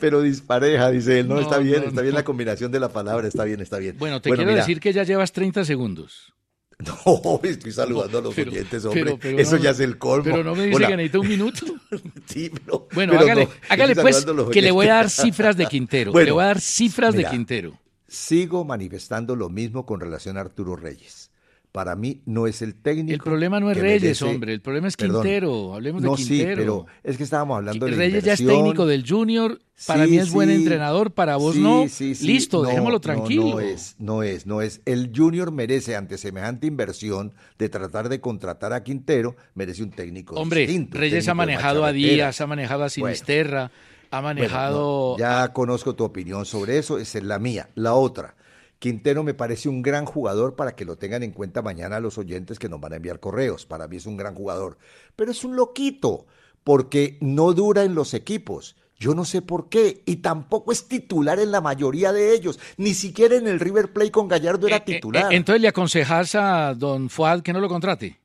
[0.00, 1.28] Pero dispareja, dice él.
[1.28, 3.78] No, No, está bien, no, está bien la combinación de la palabra, está bien, está
[3.78, 3.96] bien.
[3.98, 6.34] Bueno, te quiero mira, decir que ya llevas 30 segundos.
[7.06, 9.04] No, estoy saludando a los Pero- oyentes, hombre.
[9.04, 10.24] pero- pero Eso no- ya es el colmo.
[10.24, 10.88] Pero no me dice Hola.
[10.88, 11.66] que necesita un minuto.
[12.26, 16.12] Sí, pero- Bueno, hágale, no, hágale pues que le voy a dar cifras de Quintero.
[16.12, 17.78] Bueno, le voy a dar cifras mira, de Quintero.
[18.08, 21.30] Sigo manifestando lo mismo con relación a Arturo Reyes.
[21.76, 23.12] Para mí no es el técnico.
[23.12, 24.54] El problema no es Reyes, merece- hombre.
[24.54, 25.20] El problema es Perdón.
[25.22, 25.74] Quintero.
[25.74, 26.38] Hablemos de No, Quintero.
[26.48, 29.58] sí, pero es que estábamos hablando de la Reyes ya es técnico del Junior.
[29.86, 31.10] Para Sí, mí es buen entrenador.
[31.12, 31.86] Para vos no.
[31.86, 32.26] sí, sí.
[32.26, 33.42] Listo, No, dejémoslo no, tranquilo.
[33.50, 34.80] No, es, no es, no es.
[34.86, 40.34] El Junior merece, ante semejante inversión de tratar de contratar a Quintero, merece un técnico
[40.36, 41.92] Hombre, distinto, Reyes ha técnico manejado a.
[41.92, 43.70] Díaz, ha manejado a Sinisterra,
[44.10, 45.16] ha manejado.
[45.18, 47.68] no, ya conozco tu opinión sobre eso, esa es la mía.
[47.74, 48.34] La otra,
[48.78, 52.58] Quintero me parece un gran jugador para que lo tengan en cuenta mañana los oyentes
[52.58, 53.64] que nos van a enviar correos.
[53.66, 54.76] Para mí es un gran jugador,
[55.16, 56.26] pero es un loquito
[56.62, 58.76] porque no dura en los equipos.
[58.98, 60.02] Yo no sé por qué.
[60.06, 62.58] Y tampoco es titular en la mayoría de ellos.
[62.78, 65.32] Ni siquiera en el River Plate con Gallardo era Eh, eh, titular.
[65.32, 68.18] eh, entonces le aconsejas a don Fuad que no lo contrate.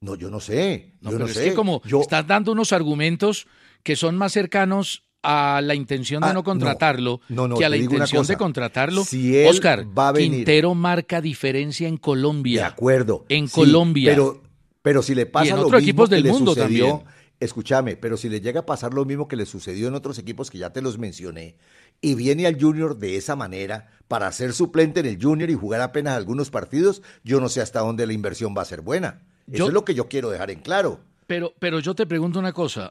[0.00, 0.92] no, yo no sé.
[1.00, 1.44] No, yo pero no es sé.
[1.50, 3.46] que como Yo- estás dando unos argumentos
[3.82, 7.68] que son más cercanos a la intención de Ah, no contratarlo No, no, que a
[7.68, 9.04] la intención de contratarlo.
[9.04, 12.60] Si él Oscar, va a venir- Quintero marca diferencia en Colombia.
[12.62, 13.24] De acuerdo.
[13.28, 14.12] En Sí, Colombia.
[14.12, 14.42] Pero,
[14.82, 17.08] pero si le pasa en lo otros mismo equipos que del le mundo sucedió, también.
[17.40, 20.50] escúchame, pero si le llega a pasar lo mismo que le sucedió en otros equipos
[20.50, 21.56] que ya te los mencioné,
[22.00, 25.80] y viene al Junior de esa manera para ser suplente en el Junior y jugar
[25.80, 29.20] apenas algunos partidos, yo no sé hasta dónde la inversión va a ser buena.
[29.48, 31.00] Eso Yo- es lo que yo quiero dejar en claro.
[31.26, 32.90] Pero, pero yo te pregunto una cosa.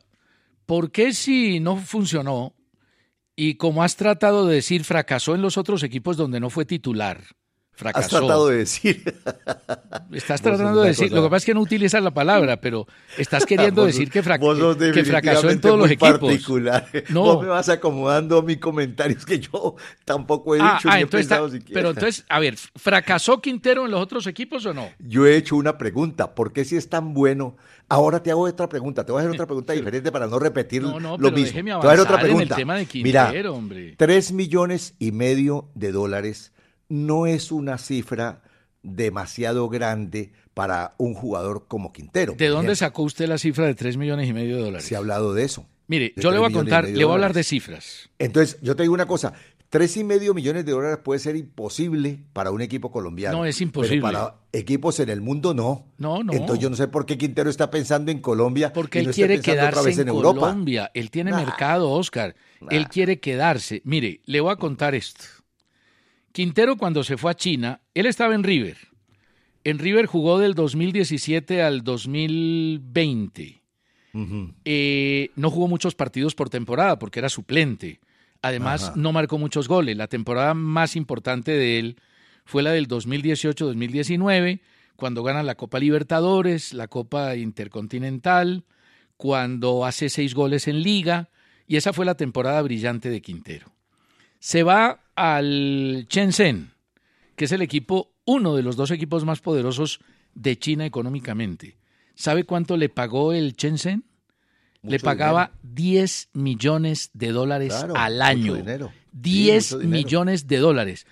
[0.67, 2.53] ¿Por qué si no funcionó
[3.38, 7.37] y como has tratado de decir, fracasó en los otros equipos donde no fue titular?
[7.77, 8.05] Fracasó.
[8.05, 9.03] Has tratado de decir.
[10.11, 12.87] Estás tratando de decir, cosa- lo que pasa es que no utilizas la palabra, pero
[13.17, 16.17] estás queriendo Vos decir que, fra- vos sos que fracasó en todos los equipos.
[16.19, 16.87] particular.
[17.09, 17.21] No.
[17.21, 21.03] Vos me vas acomodando mis comentarios que yo tampoco he Ah, dicho ah, ni he
[21.03, 21.79] entonces pensado está- siquiera.
[21.79, 24.89] pero entonces, a ver, ¿fracasó Quintero en los otros equipos o no?
[24.97, 27.57] Yo he hecho una pregunta, ¿por qué si es tan bueno?
[27.89, 30.81] Ahora te hago otra pregunta, te voy a hacer otra pregunta diferente para no repetir
[30.81, 31.45] No, no, lo pero mismo.
[31.45, 32.55] déjeme te voy a hacer otra avanzar en el pregunta.
[32.55, 33.95] tema de Mira, Quintero, hombre.
[33.97, 36.51] tres millones y medio de dólares
[36.89, 38.41] no es una cifra
[38.84, 42.34] demasiado grande para un jugador como Quintero.
[42.38, 42.76] ¿De dónde ejemplo.
[42.76, 44.86] sacó usted la cifra de 3 millones y medio de dólares?
[44.88, 45.65] Se ha hablado de eso.
[45.88, 48.10] Mire, de yo le voy a contar, le voy a hablar de cifras.
[48.19, 49.34] Entonces, yo te digo una cosa,
[49.69, 53.38] tres y medio millones de dólares puede ser imposible para un equipo colombiano.
[53.38, 54.02] No, es imposible.
[54.02, 55.86] Pero para equipos en el mundo no.
[55.97, 56.34] No, no.
[56.34, 58.73] Entonces yo no sé por qué Quintero está pensando en Colombia.
[58.73, 60.39] Porque y él no está quiere pensando otra quedarse vez en, Europa.
[60.39, 60.91] Colombia.
[60.93, 61.38] Él tiene Nah.
[61.38, 62.36] mercado, Oscar.
[62.69, 63.82] Él quiere quedarse.
[63.86, 65.23] Mire, le voy a contar esto.
[66.38, 68.78] Quintero cuando se fue a China, él estaba en River.
[69.63, 73.63] En River jugó del 2017 al 2020.
[74.63, 78.02] Eh, no jugó muchos partidos por temporada porque era suplente.
[78.43, 78.93] Además, Ajá.
[78.97, 79.97] no marcó muchos goles.
[79.97, 82.00] La temporada más importante de él
[82.45, 84.60] fue la del 2018-2019,
[84.95, 88.63] cuando gana la Copa Libertadores, la Copa Intercontinental,
[89.17, 91.32] cuando hace seis goles en liga,
[91.65, 93.71] y esa fue la temporada brillante de Quintero.
[94.38, 96.71] Se va al Shenzhen,
[97.36, 99.99] que es el equipo, uno de los dos equipos más poderosos
[100.36, 101.77] de China económicamente.
[102.15, 104.06] ¿Sabe cuánto le pagó el Shenzhen?
[104.84, 108.56] le pagaba 10 millones de dólares Claro, al mucho año.
[108.56, 108.88] dinero.
[108.93, 109.97] Sí, 10 mucho dinero.
[109.97, 111.08] millones de dólares.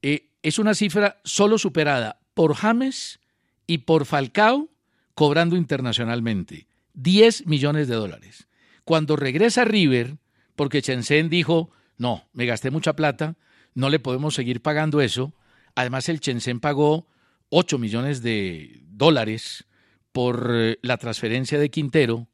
[0.00, 3.20] Eh, es una cifra solo superada por James
[3.68, 4.70] y por Falcao
[5.14, 6.66] cobrando internacionalmente.
[6.94, 8.48] 10 millones de dólares.
[8.84, 10.16] Cuando regresa River,
[10.56, 13.36] porque Shenzhen dijo, no, me gasté mucha plata,
[13.74, 15.34] no le podemos seguir pagando eso.
[15.74, 17.06] Además, el Shenzhen pagó
[17.48, 19.64] 8 millones de dólares
[20.12, 22.28] por eh, la transferencia de Quintero.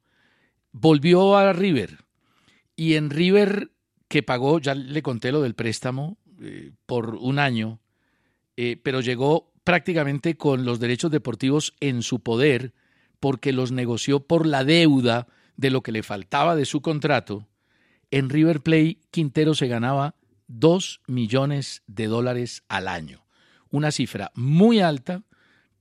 [0.73, 2.05] Volvió a River.
[2.77, 3.73] Y en River,
[4.09, 7.81] que pagó, ya le conté lo del préstamo, eh, por un año,
[8.57, 12.75] eh, pero llegó prácticamente con los derechos deportivos en su poder
[13.21, 17.49] porque los negoció por la deuda de lo que le faltaba de su contrato,
[18.11, 20.14] en River Plate Quintero se ganaba
[20.49, 23.25] 2 millones de dólares al año.
[23.71, 25.23] Una cifra muy alta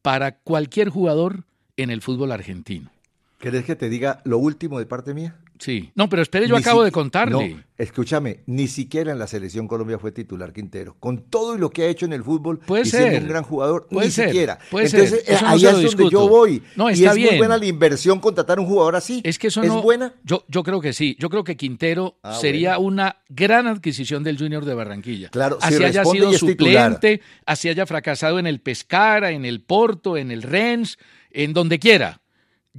[0.01, 1.45] para cualquier jugador
[1.77, 2.91] en el fútbol argentino.
[3.39, 5.37] ¿Querés que te diga lo último de parte mía?
[5.59, 5.91] Sí.
[5.95, 7.49] No, pero espere, yo Ni acabo si- de contarle.
[7.49, 10.95] No, escúchame, ni siquiera en la selección Colombia fue titular Quintero.
[10.99, 13.21] Con todo y lo que ha hecho en el fútbol Puede y siendo ser.
[13.23, 14.27] un gran jugador, Puede ni ser.
[14.29, 14.59] siquiera.
[14.71, 15.41] Puede Entonces, ser.
[15.41, 16.63] No ahí es donde yo voy.
[16.75, 17.29] No, y está es bien.
[17.29, 19.21] muy buena la inversión contratar a un jugador así.
[19.23, 19.81] Es que eso ¿Es no.
[19.81, 20.13] buena?
[20.23, 21.15] Yo, yo creo que sí.
[21.19, 25.29] Yo creo que Quintero Ah, sería una gran adquisición del Junior de Barranquilla.
[25.29, 29.31] Claro, si así haya responde sido y es suplente, así haya fracasado en el Pescara,
[29.31, 30.97] en el Porto, en el Rennes,
[31.31, 32.21] en donde quiera.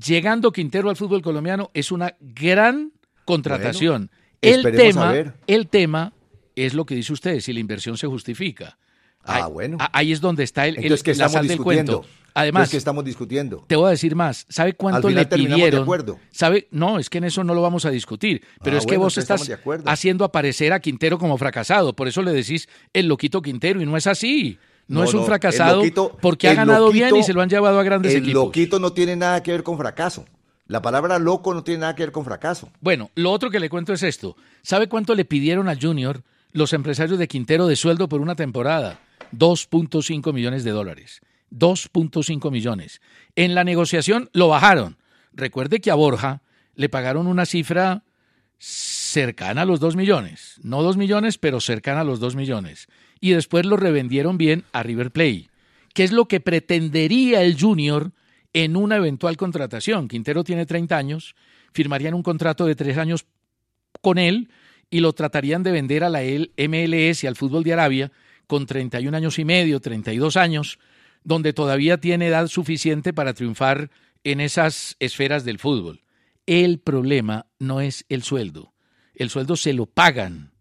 [0.05, 2.93] Llegando Quintero al fútbol colombiano es una gran
[3.25, 4.11] contratación.
[4.41, 5.15] el tema,
[5.47, 6.13] el tema
[6.55, 8.79] es lo que dice usted, si la inversión se justifica.
[9.25, 9.79] Ah, Ahí- bueno.
[9.93, 11.93] Ahí es donde está el, el- Entonces, ¿qué la estamos sal del discutiendo?
[12.03, 12.19] cuento.
[12.35, 13.65] Además, ¿qué estamos discutiendo?
[13.67, 14.47] te voy a decir más.
[14.49, 15.83] ¿Sabe cuánto le terminamos de pidieron?
[15.83, 16.21] acuerdo.
[16.31, 16.69] ¿Sabe?
[16.71, 18.45] No, es que en eso no lo vamos a discutir.
[18.63, 19.51] Pero Ah, es que bueno, vos estás
[19.87, 21.95] haciendo aparecer a Quintero como fracasado.
[21.97, 24.57] Por eso le decís el loquito Quintero y no es así.
[24.89, 27.43] No, No, es un fracasado el loquito- porque ha el ganado bien y se lo
[27.43, 28.47] han llevado a grandes El equipos.
[28.47, 30.25] loquito no tiene nada que ver con fracaso.
[30.67, 32.71] La palabra loco no tiene nada que ver con fracaso.
[32.81, 34.37] Bueno, lo otro que le cuento es esto.
[34.63, 36.23] ¿Sabe cuánto le pidieron al Junior
[36.53, 38.99] los empresarios de Quintero de sueldo por una temporada?
[39.33, 41.21] 2.5 millones de dólares.
[41.51, 43.01] 2.5 millones.
[43.37, 44.97] En la negociación lo bajaron.
[45.33, 46.43] Recuerde que a Borja
[46.75, 48.03] le pagaron una cifra
[48.59, 50.57] cercana a los 2 millones.
[50.63, 52.89] No 2 millones, pero cercana a los 2 millones.
[53.21, 55.49] Y después lo revendieron bien a River Plate.
[55.95, 58.13] ¿Qué es lo que pretendería el Junior
[58.53, 60.09] en una eventual contratación?
[60.09, 61.35] Quintero tiene 30 años,
[61.73, 63.27] firmarían un contrato de 3 años
[64.01, 64.51] con él
[64.91, 68.13] y lo tratarían de vender a la MLS y al fútbol de Arabia
[68.47, 70.79] con 31 años y medio, 32 años,
[71.25, 73.91] donde todavía tiene edad suficiente para triunfar
[74.25, 76.03] en esas esferas del fútbol.
[76.47, 78.73] El problema no es el sueldo.
[79.15, 80.53] El sueldo se lo pagan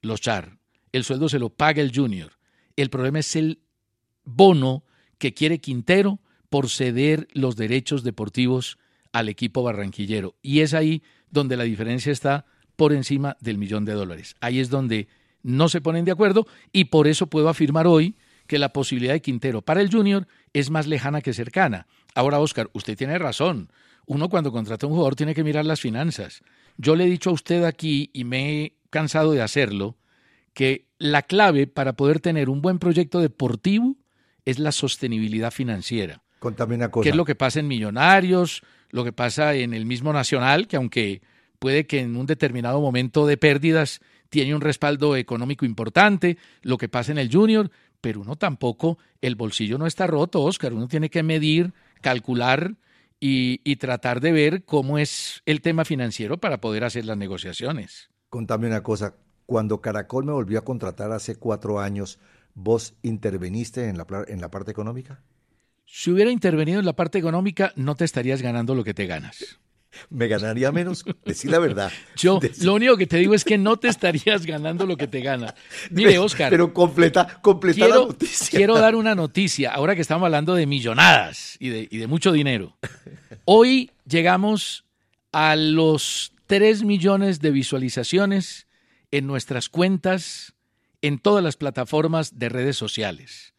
[0.00, 0.58] los Char.
[0.92, 2.32] El sueldo se lo paga el Junior.
[2.76, 3.60] El problema es el
[4.24, 4.84] bono
[5.18, 6.20] que quiere Quintero
[6.50, 8.78] por ceder los derechos deportivos
[9.12, 10.36] al equipo barranquillero.
[10.42, 12.46] Y es ahí donde la diferencia está
[12.76, 14.36] por encima del millón de dólares.
[14.40, 15.08] Ahí es donde
[15.42, 19.22] no se ponen de acuerdo y por eso puedo afirmar hoy que la posibilidad de
[19.22, 21.86] Quintero para el Junior es más lejana que cercana.
[22.14, 23.70] Ahora, Oscar, usted tiene razón.
[24.06, 26.42] Uno cuando contrata a un jugador tiene que mirar las finanzas.
[26.76, 29.96] Yo le he dicho a usted aquí, y me he cansado de hacerlo,
[30.56, 33.94] que la clave para poder tener un buen proyecto deportivo
[34.46, 36.22] es la sostenibilidad financiera.
[36.38, 37.02] Contame una cosa.
[37.02, 38.62] ¿Qué es lo que pasa en Millonarios?
[38.88, 41.20] Lo que pasa en el mismo Nacional, que aunque
[41.58, 46.88] puede que en un determinado momento de pérdidas tiene un respaldo económico importante, lo que
[46.88, 51.10] pasa en el Junior, pero uno tampoco, el bolsillo no está roto, Oscar, uno tiene
[51.10, 52.76] que medir, calcular
[53.20, 58.08] y, y tratar de ver cómo es el tema financiero para poder hacer las negociaciones.
[58.30, 59.16] Contame una cosa.
[59.46, 62.18] Cuando Caracol me volvió a contratar hace cuatro años,
[62.54, 65.22] ¿vos interveniste en la, en la parte económica?
[65.86, 69.58] Si hubiera intervenido en la parte económica, no te estarías ganando lo que te ganas.
[70.10, 71.90] Me ganaría menos, decir la verdad.
[72.16, 75.06] Yo Decí- lo único que te digo es que no te estarías ganando lo que
[75.06, 75.54] te ganas.
[75.90, 78.58] Mire, Oscar, Pero completa, completa la quiero, noticia.
[78.58, 82.32] quiero dar una noticia, ahora que estamos hablando de millonadas y de, y de mucho
[82.32, 82.76] dinero.
[83.46, 84.84] Hoy llegamos
[85.32, 88.65] a los 3 millones de visualizaciones
[89.10, 90.54] en nuestras cuentas
[91.02, 93.54] en todas las plataformas de redes sociales.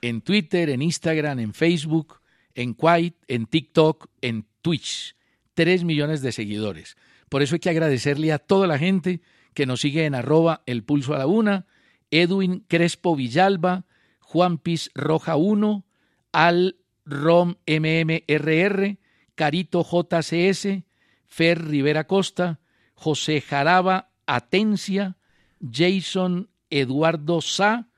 [0.00, 2.20] En Twitter, en Instagram, en Facebook,
[2.54, 5.16] en Quite, en TikTok, en Twitch.
[5.54, 6.96] 3 millones de seguidores.
[7.28, 9.22] Por eso hay que agradecerle a toda la gente
[9.54, 11.66] que nos sigue en arroba el pulso a la una,
[12.10, 13.86] Edwin Crespo Villalba,
[14.20, 15.86] Juan Piz Roja 1,
[16.32, 18.98] Al Rom MMRR,
[19.34, 20.84] Carito JCS,
[21.26, 22.60] Fer Rivera Costa,
[22.94, 25.16] José Jaraba Atencia,
[25.60, 27.88] Jason Eduardo Sa,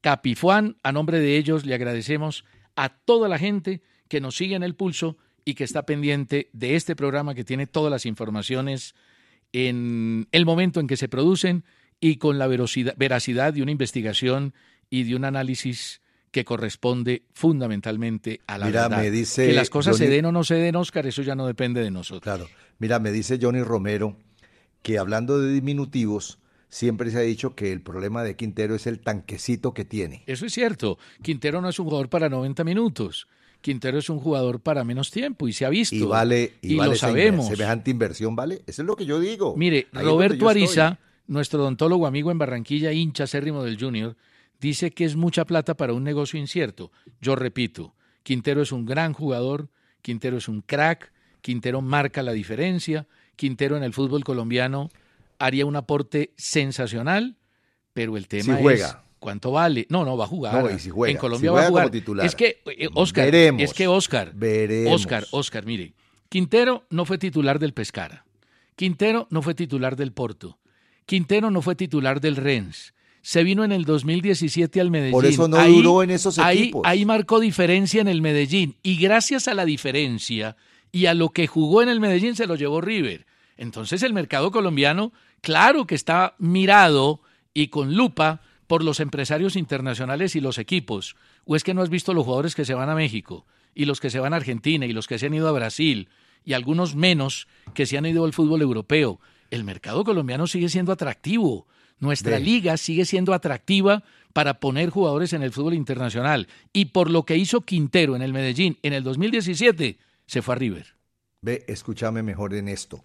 [0.00, 0.76] Capifuán.
[0.82, 2.44] A nombre de ellos le agradecemos
[2.76, 6.76] a toda la gente que nos sigue en el pulso y que está pendiente de
[6.76, 8.94] este programa que tiene todas las informaciones
[9.52, 11.64] en el momento en que se producen
[12.00, 14.54] y con la veracidad de una investigación
[14.90, 19.02] y de un análisis que corresponde fundamentalmente a la Mira, verdad.
[19.02, 21.46] me dice que las cosas se den o no se den, Oscar, eso ya no
[21.46, 22.22] depende de nosotros.
[22.22, 22.48] Claro.
[22.78, 24.16] Mira, me dice Johnny Romero
[24.82, 29.00] que hablando de diminutivos, siempre se ha dicho que el problema de Quintero es el
[29.00, 30.22] tanquecito que tiene.
[30.26, 30.98] Eso es cierto.
[31.22, 33.28] Quintero no es un jugador para 90 minutos.
[33.60, 35.94] Quintero es un jugador para menos tiempo y se ha visto.
[35.94, 37.46] Y vale, y, y vale lo sabemos.
[37.46, 38.62] semejante inversión, ¿vale?
[38.66, 39.54] Eso es lo que yo digo.
[39.56, 40.48] Mire, Ahí Roberto.
[40.48, 44.16] Ariza, nuestro odontólogo amigo en Barranquilla, hincha acérrimo del Junior,
[44.60, 46.90] dice que es mucha plata para un negocio incierto.
[47.20, 49.68] Yo repito, Quintero es un gran jugador,
[50.00, 53.06] Quintero es un crack, Quintero marca la diferencia,
[53.42, 54.88] Quintero en el fútbol colombiano
[55.40, 57.34] haría un aporte sensacional,
[57.92, 59.84] pero el tema es cuánto vale.
[59.88, 60.70] No, no, va a jugar.
[61.08, 61.90] en Colombia va a jugar.
[62.22, 64.32] Es que, eh, Oscar, es que Oscar,
[64.86, 65.92] Oscar, Oscar, mire,
[66.28, 68.24] Quintero no fue titular del Pescara.
[68.76, 70.60] Quintero no fue titular del Porto.
[71.04, 75.12] Quintero no fue titular del Rennes se vino en el 2017 al Medellín.
[75.12, 76.82] Por eso no duró en esos equipos.
[76.84, 80.56] Ahí marcó diferencia en el Medellín y gracias a la diferencia
[80.92, 83.26] y a lo que jugó en el Medellín se lo llevó River.
[83.56, 87.20] Entonces el mercado colombiano, claro que está mirado
[87.54, 91.16] y con lupa por los empresarios internacionales y los equipos.
[91.44, 94.00] ¿O es que no has visto los jugadores que se van a México y los
[94.00, 96.08] que se van a Argentina y los que se han ido a Brasil
[96.44, 99.20] y algunos menos que se han ido al fútbol europeo?
[99.50, 101.66] El mercado colombiano sigue siendo atractivo
[102.02, 106.48] nuestra liga sigue siendo atractiva para poner jugadores en el fútbol internacional.
[106.72, 110.58] Y por lo que hizo Quintero en el Medellín en el 2017, se fue a
[110.58, 110.96] River.
[111.42, 113.04] Ve, escúchame mejor en esto.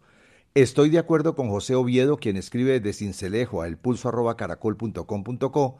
[0.54, 5.80] Estoy de acuerdo con José Oviedo, quien escribe de Cincelejo a elpulso.caracol.com.co.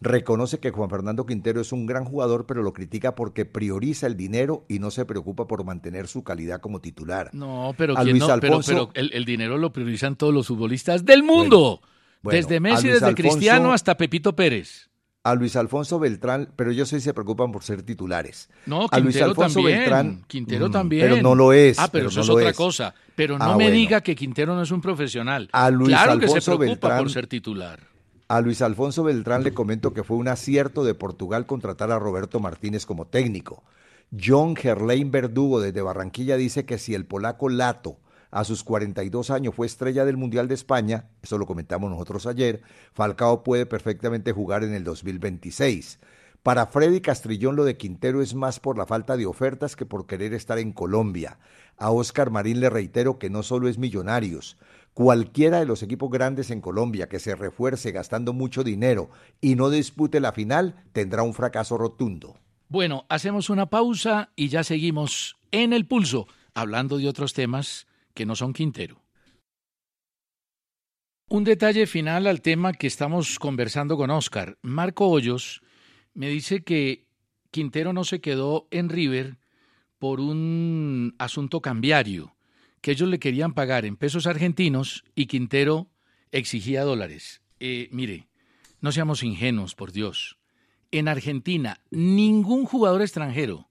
[0.00, 4.16] Reconoce que Juan Fernando Quintero es un gran jugador, pero lo critica porque prioriza el
[4.16, 7.30] dinero y no se preocupa por mantener su calidad como titular.
[7.32, 11.80] No, pero, el, dinero lo priorizan todos los futbolistas del mundo
[12.22, 14.90] desde Messi, desde Cristiano hasta Pepito Pérez.
[15.24, 18.50] A Luis Alfonso Beltrán, pero ellos sí se preocupan por ser titulares.
[18.66, 19.78] No, Quintero a Luis Alfonso también.
[19.78, 21.08] Beltrán, Quintero mm, también.
[21.08, 21.78] Pero no lo es.
[21.78, 22.94] Ah, pero, eso es otra cosa.
[23.16, 25.48] Pero no ah, me diga que Quintero no es un profesional.
[25.52, 27.80] A Luis claro Alfonso que se preocupa por ser titular.
[28.28, 32.38] A Luis Alfonso Beltrán le comento que fue un acierto de Portugal contratar a Roberto
[32.38, 33.64] Martínez como técnico.
[34.12, 37.96] John Gerlain Verdugo desde Barranquilla dice que si el polaco Lato
[38.34, 42.62] a sus 42 años fue estrella del Mundial de España, eso lo comentamos nosotros ayer,
[42.92, 46.00] Falcao puede perfectamente jugar en el 2026.
[46.42, 50.06] Para Freddy Castrillón lo de Quintero es más por la falta de ofertas que por
[50.06, 51.38] querer estar en Colombia.
[51.76, 54.58] A Oscar Marín le reitero que no solo es Millonarios.
[54.94, 59.70] Cualquiera de los equipos grandes en Colombia que se refuerce gastando mucho dinero y no
[59.70, 62.36] dispute la final tendrá un fracaso rotundo.
[62.68, 68.26] Bueno, hacemos una pausa y ya seguimos en el pulso, hablando de otros temas que
[68.26, 69.02] no son Quintero.
[71.28, 74.58] Un detalle final al tema que estamos conversando con Oscar.
[74.62, 75.62] Marco Hoyos
[76.12, 77.06] me dice que
[77.50, 79.38] Quintero no se quedó en River
[79.98, 82.36] por un asunto cambiario,
[82.80, 85.88] que ellos le querían pagar en pesos argentinos y Quintero
[86.30, 87.42] exigía dólares.
[87.58, 88.28] Eh, mire,
[88.80, 90.36] no seamos ingenuos, por Dios.
[90.90, 93.70] En Argentina, ningún jugador extranjero,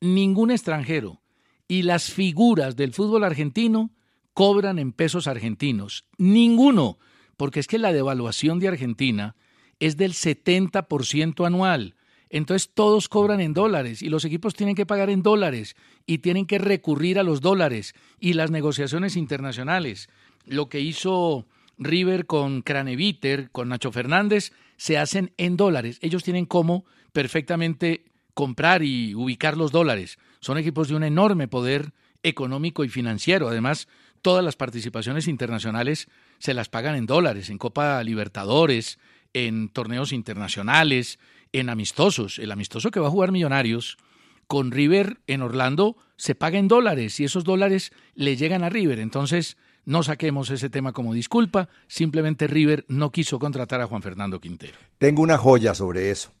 [0.00, 1.22] ningún extranjero
[1.70, 3.92] y las figuras del fútbol argentino
[4.34, 6.04] cobran en pesos argentinos.
[6.18, 6.98] Ninguno,
[7.36, 9.36] porque es que la devaluación de Argentina
[9.78, 11.94] es del 70% anual.
[12.28, 16.46] Entonces todos cobran en dólares y los equipos tienen que pagar en dólares y tienen
[16.46, 20.08] que recurrir a los dólares y las negociaciones internacionales.
[20.46, 21.46] Lo que hizo
[21.78, 26.00] River con Craneviter, con Nacho Fernández, se hacen en dólares.
[26.02, 30.18] Ellos tienen cómo perfectamente comprar y ubicar los dólares.
[30.40, 33.48] Son equipos de un enorme poder económico y financiero.
[33.48, 33.88] Además,
[34.22, 38.98] todas las participaciones internacionales se las pagan en dólares, en Copa Libertadores,
[39.32, 41.18] en torneos internacionales,
[41.52, 42.38] en amistosos.
[42.38, 43.98] El amistoso que va a jugar Millonarios
[44.46, 48.98] con River en Orlando se paga en dólares y esos dólares le llegan a River.
[48.98, 54.40] Entonces, no saquemos ese tema como disculpa, simplemente River no quiso contratar a Juan Fernando
[54.40, 54.76] Quintero.
[54.98, 56.32] Tengo una joya sobre eso.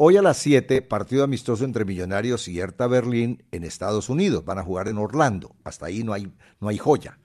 [0.00, 4.44] Hoy a las 7, partido amistoso entre Millonarios y Hertha Berlín en Estados Unidos.
[4.44, 5.56] Van a jugar en Orlando.
[5.64, 7.18] Hasta ahí no hay, no hay joya.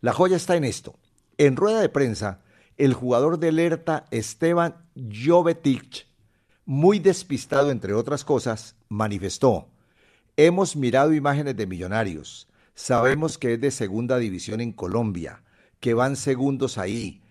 [0.00, 0.94] La joya está en esto.
[1.38, 2.40] En rueda de prensa,
[2.76, 6.06] el jugador del Hertha, Esteban Jovetic,
[6.64, 9.66] muy despistado entre otras cosas, manifestó,
[10.36, 15.42] hemos mirado imágenes de Millonarios, sabemos que es de segunda división en Colombia,
[15.80, 17.22] que van segundos ahí,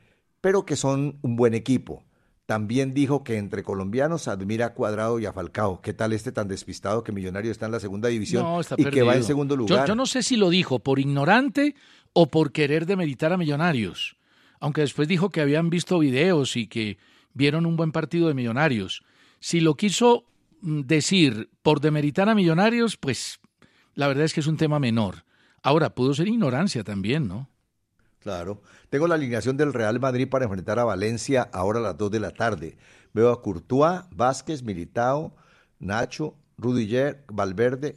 [0.41, 2.03] pero que son un buen equipo
[2.49, 5.81] también dijo que entre colombianos admira a Cuadrado y a Falcao.
[5.81, 8.43] ¿Qué tal este tan despistado que Millonario está en la segunda división
[8.75, 9.87] y que va en segundo lugar?
[9.87, 11.75] Yo, no sé si lo dijo por ignorante
[12.11, 14.17] o por querer demeritar a Millonarios,
[14.59, 16.97] aunque después dijo que habían visto videos y que
[17.35, 19.03] vieron un buen partido de Millonarios.
[19.39, 20.25] Si lo quiso
[20.61, 23.39] mm, decir por demeritar a Millonarios, pues
[23.93, 25.23] la verdad es que es un tema menor.
[25.61, 27.47] Ahora, pudo ser ignorancia también, ¿no?
[28.19, 28.61] Claro.
[28.89, 32.19] Tengo la alineación del Real Madrid para enfrentar a Valencia ahora a las 2 de
[32.19, 32.77] la tarde.
[33.13, 35.35] Veo a Courtois, Vázquez, Militao,
[35.79, 37.95] Nacho, Rudiger, Valverde,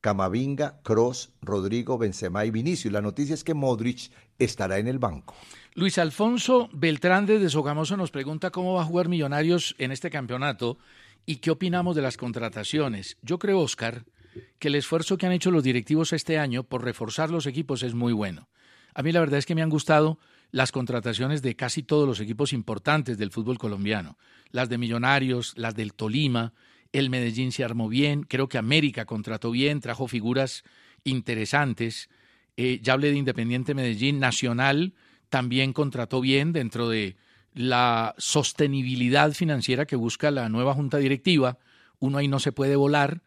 [0.00, 2.92] Camavinga, Cross, Rodrigo, Benzema y Vinicius.
[2.92, 5.34] La noticia es que Modric estará en el banco.
[5.74, 10.78] Luis Alfonso Beltrán de Sogamoso nos pregunta cómo va a jugar Millonarios en este campeonato
[11.26, 13.18] y qué opinamos de las contrataciones.
[13.22, 14.04] Yo creo, Oscar,
[14.58, 17.94] que el esfuerzo que han hecho los directivos este año por reforzar los equipos es
[17.94, 18.48] muy bueno.
[18.94, 20.18] A mí la verdad es que me han gustado
[20.50, 24.18] las contrataciones de casi todos los equipos importantes del fútbol colombiano.
[24.50, 26.52] Las de Millonarios, las del Tolima,
[26.92, 30.64] el Medellín se armó bien, creo que América contrató bien, trajo figuras
[31.04, 32.10] interesantes.
[32.56, 34.94] Eh, ya hablé de Independiente Medellín, Nacional
[35.30, 37.16] también contrató bien dentro de
[37.54, 41.58] la sostenibilidad financiera que busca la nueva junta directiva.
[42.00, 43.22] Uno ahí no se puede volar.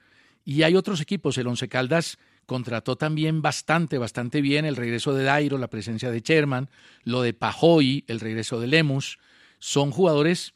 [0.46, 5.24] Y hay otros equipos, el Once Caldas contrató también bastante, bastante bien el regreso de
[5.24, 6.70] Dairo, la presencia de Sherman,
[7.04, 9.20] lo de Pajoy, el regreso de Lemus.
[9.60, 10.54] Son jugadores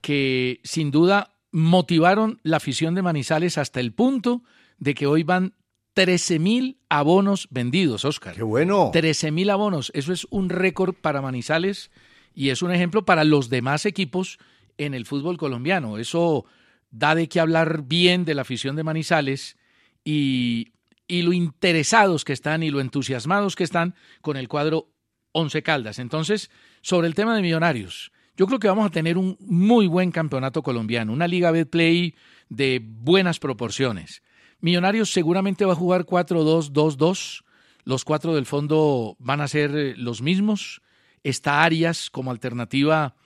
[0.00, 4.42] que sin duda motivaron la afición de Manizales hasta el punto
[4.78, 5.54] de que hoy van
[5.94, 8.34] 13 mil abonos vendidos, Oscar.
[8.34, 8.90] ¡Qué bueno!
[8.92, 9.90] 13 mil abonos.
[9.94, 11.90] Eso es un récord para Manizales
[12.34, 14.38] y es un ejemplo para los demás equipos
[14.76, 15.96] en el fútbol colombiano.
[15.96, 16.44] Eso
[16.90, 19.56] da de qué hablar bien de la afición de Manizales
[20.04, 20.72] y,
[21.08, 24.90] y lo interesados que están y lo entusiasmados que están con el cuadro
[25.32, 25.98] Once Caldas.
[25.98, 26.50] Entonces,
[26.82, 30.62] sobre el tema de Millonarios, yo creo que vamos a tener un muy buen campeonato
[30.62, 32.14] colombiano, una liga Betplay
[32.48, 34.22] de buenas proporciones.
[34.60, 37.44] Millonarios seguramente va a jugar 4-2-2-2.
[37.84, 40.82] Los cuatro del fondo van a ser eh, los mismos.
[41.22, 43.16] Está Arias como alternativa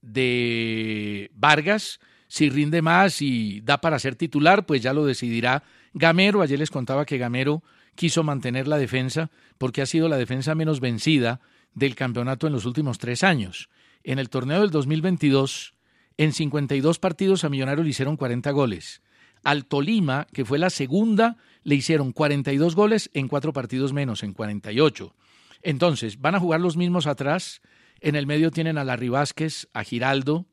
[0.00, 2.00] de Vargas.
[2.28, 5.62] Si rinde más y da para ser titular, pues ya lo decidirá
[5.96, 6.42] Gamero.
[6.42, 7.62] Ayer les contaba que Gamero
[7.94, 11.40] quiso mantener la defensa porque ha sido la defensa menos vencida
[11.74, 13.70] del campeonato en los últimos tres años.
[14.04, 15.74] En el torneo del 2022,
[16.18, 19.02] en 52 partidos a Millonarios le hicieron 40 goles.
[19.42, 24.34] Al Tolima, que fue la segunda, le hicieron 42 goles en cuatro partidos menos, en
[24.34, 25.14] 48.
[25.62, 27.62] Entonces, van a jugar los mismos atrás.
[28.00, 30.46] En el medio tienen a Larry Vázquez, a Giraldo,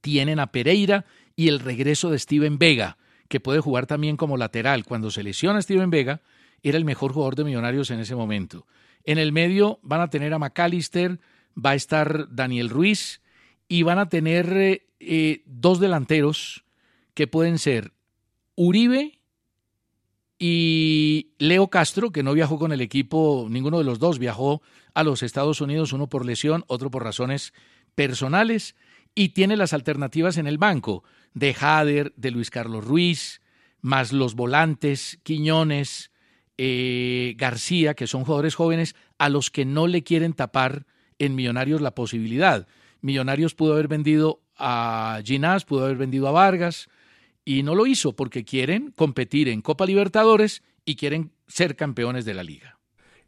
[0.00, 1.04] tienen a Pereira
[1.36, 2.96] y el regreso de Steven Vega,
[3.30, 4.84] que puede jugar también como lateral.
[4.84, 6.20] Cuando se lesiona Steven Vega,
[6.64, 8.66] era el mejor jugador de Millonarios en ese momento.
[9.04, 11.20] En el medio van a tener a McAllister,
[11.56, 13.22] va a estar Daniel Ruiz
[13.68, 16.64] y van a tener eh, eh, dos delanteros
[17.14, 17.92] que pueden ser
[18.56, 19.20] Uribe
[20.36, 24.60] y Leo Castro, que no viajó con el equipo, ninguno de los dos viajó
[24.92, 27.54] a los Estados Unidos, uno por lesión, otro por razones
[27.94, 28.74] personales,
[29.14, 31.04] y tiene las alternativas en el banco
[31.34, 33.40] de Jader, de Luis Carlos Ruiz,
[33.80, 36.10] más los volantes, Quiñones,
[36.58, 40.86] eh, García, que son jugadores jóvenes a los que no le quieren tapar
[41.18, 42.66] en Millonarios la posibilidad.
[43.00, 46.88] Millonarios pudo haber vendido a Ginás, pudo haber vendido a Vargas
[47.44, 52.34] y no lo hizo porque quieren competir en Copa Libertadores y quieren ser campeones de
[52.34, 52.78] la liga.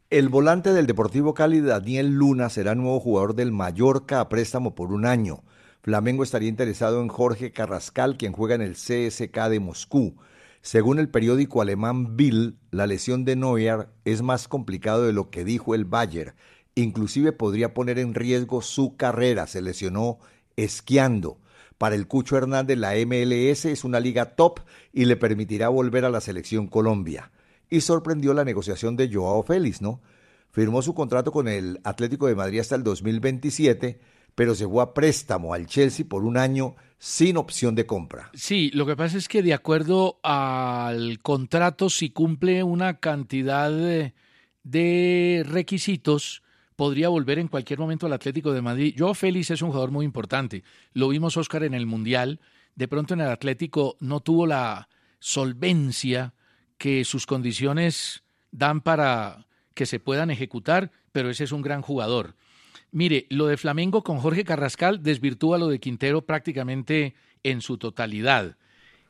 [0.09, 4.91] El volante del Deportivo Cali, Daniel Luna, será nuevo jugador del Mallorca a préstamo por
[4.93, 5.43] un año.
[5.83, 10.15] Flamengo estaría interesado en Jorge Carrascal, quien juega en el CSK de Moscú.
[10.61, 15.43] Según el periódico alemán Bill, la lesión de Neuer es más complicado de lo que
[15.43, 16.35] dijo el Bayer
[16.75, 19.47] inclusive podría poner en riesgo su carrera.
[19.47, 20.19] Se lesionó
[20.55, 21.39] esquiando.
[21.77, 24.61] Para el Cucho Hernández la MLS es una liga top
[24.91, 27.31] y le permitirá volver a la selección Colombia.
[27.69, 30.01] Y sorprendió la negociación de Joao Félix, ¿no?
[30.51, 33.99] Firmó su contrato con el Atlético de Madrid hasta el 2027,
[34.35, 38.29] pero se fue a préstamo al Chelsea por un año sin opción de compra.
[38.33, 44.13] Sí, lo que pasa es que de acuerdo al contrato, si cumple una cantidad de,
[44.63, 46.43] de requisitos,
[46.75, 48.93] podría volver en cualquier momento al Atlético de Madrid.
[48.95, 50.63] Yo, Félix es un jugador muy importante.
[50.93, 52.39] Lo vimos Oscar en el Mundial.
[52.75, 56.33] De pronto en el Atlético no tuvo la solvencia
[56.77, 62.35] que sus condiciones dan para que se puedan ejecutar, pero ese es un gran jugador.
[62.93, 68.55] Mire, lo de Flamengo con Jorge Carrascal desvirtúa lo de Quintero prácticamente en su totalidad.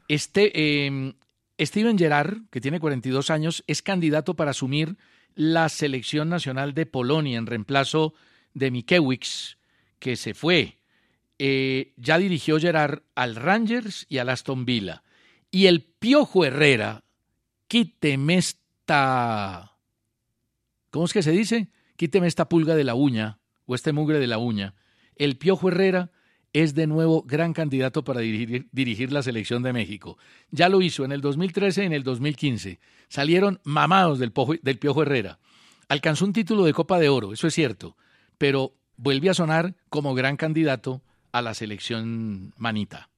[0.08, 1.16] Este, em,
[1.60, 4.96] Steven Gerrard, que tiene 42 años, es candidato para asumir
[5.36, 8.14] la selección nacional de Polonia en reemplazo
[8.54, 9.58] de Mikiewicz,
[10.00, 10.80] que se fue.
[11.38, 15.04] Eh, ya dirigió Gerard al Rangers y al Aston Villa.
[15.52, 17.04] Y el Piojo Herrera,
[17.68, 19.78] quíteme esta.
[20.90, 21.68] ¿Cómo es que se dice?
[21.98, 24.76] Quíteme esta pulga de la uña o este mugre de la uña.
[25.16, 26.12] El Piojo Herrera
[26.54, 30.18] es de nuevo gran candidato para dirigir, la selección de México.
[30.52, 32.80] Ya lo hizo en el 2013 y en el 2015.
[33.10, 35.40] Salieron mamados del, del Piojo Herrera.
[35.90, 37.98] Alcanzó un título de Copa de Oro, eso es cierto,
[38.38, 41.02] pero vuelve a sonar como gran candidato
[41.32, 43.10] a la selección manita.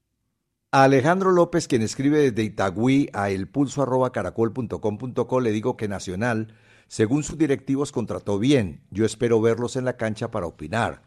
[0.72, 6.54] A Alejandro López, quien escribe desde Itagüí a elpulso.caracol.com.co, le digo que Nacional,
[6.88, 8.82] según sus directivos, contrató bien.
[8.92, 11.02] Yo espero verlos en la cancha para opinar.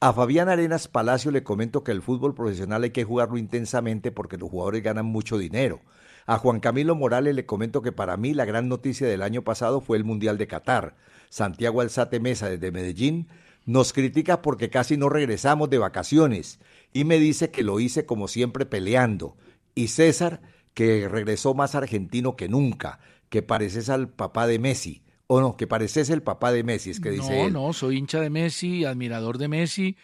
[0.00, 4.38] A Fabián Arenas Palacio le comento que el fútbol profesional hay que jugarlo intensamente porque
[4.38, 5.82] los jugadores ganan mucho dinero.
[6.26, 9.80] A Juan Camilo Morales le comento que para mí la gran noticia del año pasado
[9.80, 10.96] fue el Mundial de Qatar.
[11.28, 13.28] Santiago Alzate Mesa desde Medellín
[13.66, 16.60] nos critica porque casi no regresamos de vacaciones
[16.92, 19.36] y me dice que lo hice como siempre peleando.
[19.74, 20.40] Y César,
[20.74, 25.02] que regresó más argentino que nunca, que pareces al papá de Messi.
[25.32, 28.20] O no, que pareces el papá de Messi, es que dice No, no, soy hincha
[28.20, 29.96] de Messi, admirador de Messi,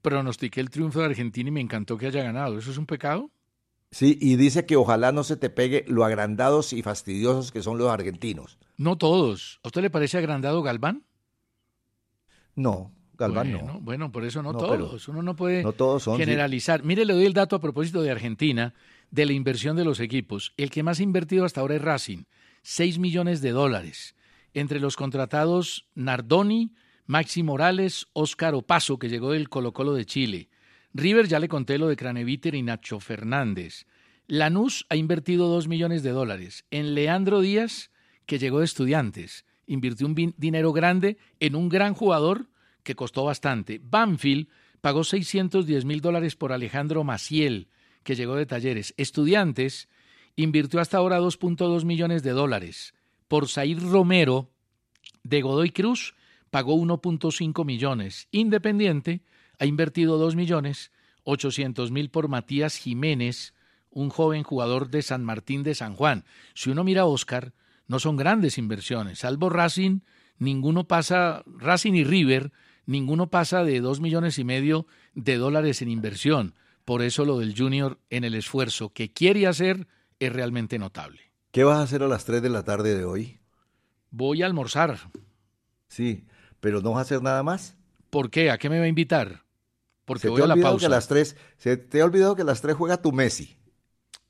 [0.00, 2.56] pronostiqué el triunfo de Argentina y me encantó que haya ganado.
[2.56, 3.32] ¿Eso es un pecado?
[3.90, 7.78] Sí, y dice que ojalá no se te pegue lo agrandados y fastidiosos que son
[7.78, 8.58] los argentinos.
[8.76, 9.58] No todos.
[9.64, 11.02] ¿A usted le parece agrandado Galván?
[12.54, 13.80] No, Galván bueno, no.
[13.80, 15.08] Bueno, por eso no, No, todos.
[15.08, 16.22] Uno no puede no todos son, sí.
[16.22, 16.84] generalizar.
[16.84, 18.72] Mire, le doy el dato a propósito de Argentina,
[19.10, 20.52] de la inversión de los equipos.
[20.56, 22.22] El que más ha invertido hasta ahora es Racing,
[22.62, 24.14] 6 millones de dólares.
[24.54, 26.72] Entre los contratados, Nardoni,
[27.06, 30.48] Maxi Morales, Óscar Opaso, que llegó del Colo Colo de Chile.
[30.92, 33.86] River, ya le conté lo de Craneviter y Nacho Fernández.
[34.26, 36.64] Lanús ha invertido 2 millones de dólares.
[36.70, 37.90] En Leandro Díaz,
[38.26, 42.48] que llegó de estudiantes, invirtió un dinero grande en un gran jugador
[42.82, 43.80] que costó bastante.
[43.82, 44.48] Banfield
[44.80, 47.68] pagó 610 mil dólares por Alejandro Maciel,
[48.02, 48.94] que llegó de talleres.
[48.96, 49.88] Estudiantes
[50.36, 52.94] invirtió hasta ahora 2.2 millones de dólares.
[53.30, 54.50] Por Zair Romero,
[55.22, 56.16] de Godoy Cruz,
[56.50, 58.26] pagó 1.5 millones.
[58.32, 59.22] Independiente
[59.60, 60.90] ha invertido 2 millones
[61.22, 63.54] 800 mil por Matías Jiménez,
[63.88, 66.24] un joven jugador de San Martín de San Juan.
[66.54, 67.52] Si uno mira a Oscar,
[67.86, 70.00] no son grandes inversiones, salvo Racing,
[70.38, 72.50] ninguno pasa, Racing y River,
[72.84, 76.56] ninguno pasa de 2 millones y medio de dólares en inversión.
[76.84, 79.86] Por eso lo del Junior en el esfuerzo que quiere hacer
[80.18, 81.29] es realmente notable.
[81.50, 83.38] ¿Qué vas a hacer a las 3 de la tarde de hoy?
[84.10, 84.98] Voy a almorzar.
[85.88, 86.26] Sí,
[86.60, 87.76] pero no vas a hacer nada más.
[88.10, 88.50] ¿Por qué?
[88.50, 89.42] ¿A qué me va a invitar?
[90.04, 90.82] Porque voy a la olvidado pausa.
[90.82, 93.56] que a las 3, se te ha olvidado que a las 3 juega tu Messi.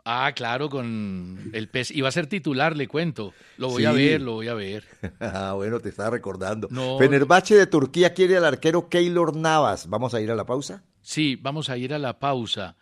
[0.04, 1.92] Ah, claro, con el pez.
[2.02, 3.32] Va a ser titular, le cuento.
[3.58, 3.86] Lo voy Sí.
[3.86, 4.84] a ver, lo voy a ver.
[5.20, 6.68] Ah, bueno, te estaba recordando.
[6.70, 6.98] No.
[6.98, 9.88] Fenerbahce de Turquía quiere al arquero Keylor Navas.
[9.88, 10.82] ¿Vamos a ir a la pausa?
[11.02, 12.76] Sí, vamos a ir a la pausa.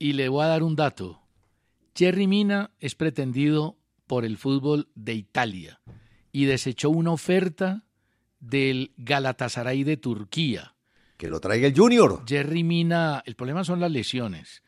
[0.00, 1.20] Y le voy a dar un dato.
[1.98, 3.76] Jerry Mina es pretendido
[4.06, 5.80] por el fútbol de Italia
[6.30, 7.86] y desechó una oferta
[8.38, 10.76] del Galatasaray de Turquía.
[11.16, 12.22] Que lo traiga el Junior.
[12.24, 14.62] Jerry Mina, el problema son las lesiones.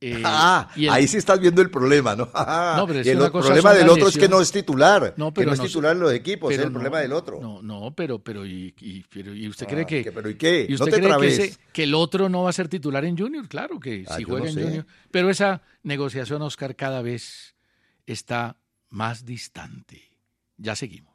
[0.00, 2.30] Eh, ah, y el- ahí sí estás viendo el problema, ¿no?
[2.32, 5.14] Pero que el una otro cosa problema del otro es que no es titular.
[5.16, 7.40] No, que pero no es titular en los equipos, es el no, problema del otro.
[7.40, 10.36] No, no, pero, pero, ¿y, y- pero, ¿y usted Ah, cree que, que- pero ¿y
[10.36, 10.66] qué?
[10.68, 13.18] ¿Y usted te cree que, ese- que el otro no va a ser titular en
[13.18, 13.48] Junior?
[13.48, 14.62] Claro que Ah, si juega en sé.
[14.62, 14.86] Junior.
[15.10, 17.56] Pero esa negociación, Oscar, cada vez
[18.06, 18.56] está
[18.90, 20.02] más distante.
[20.58, 21.14] Ya seguimos.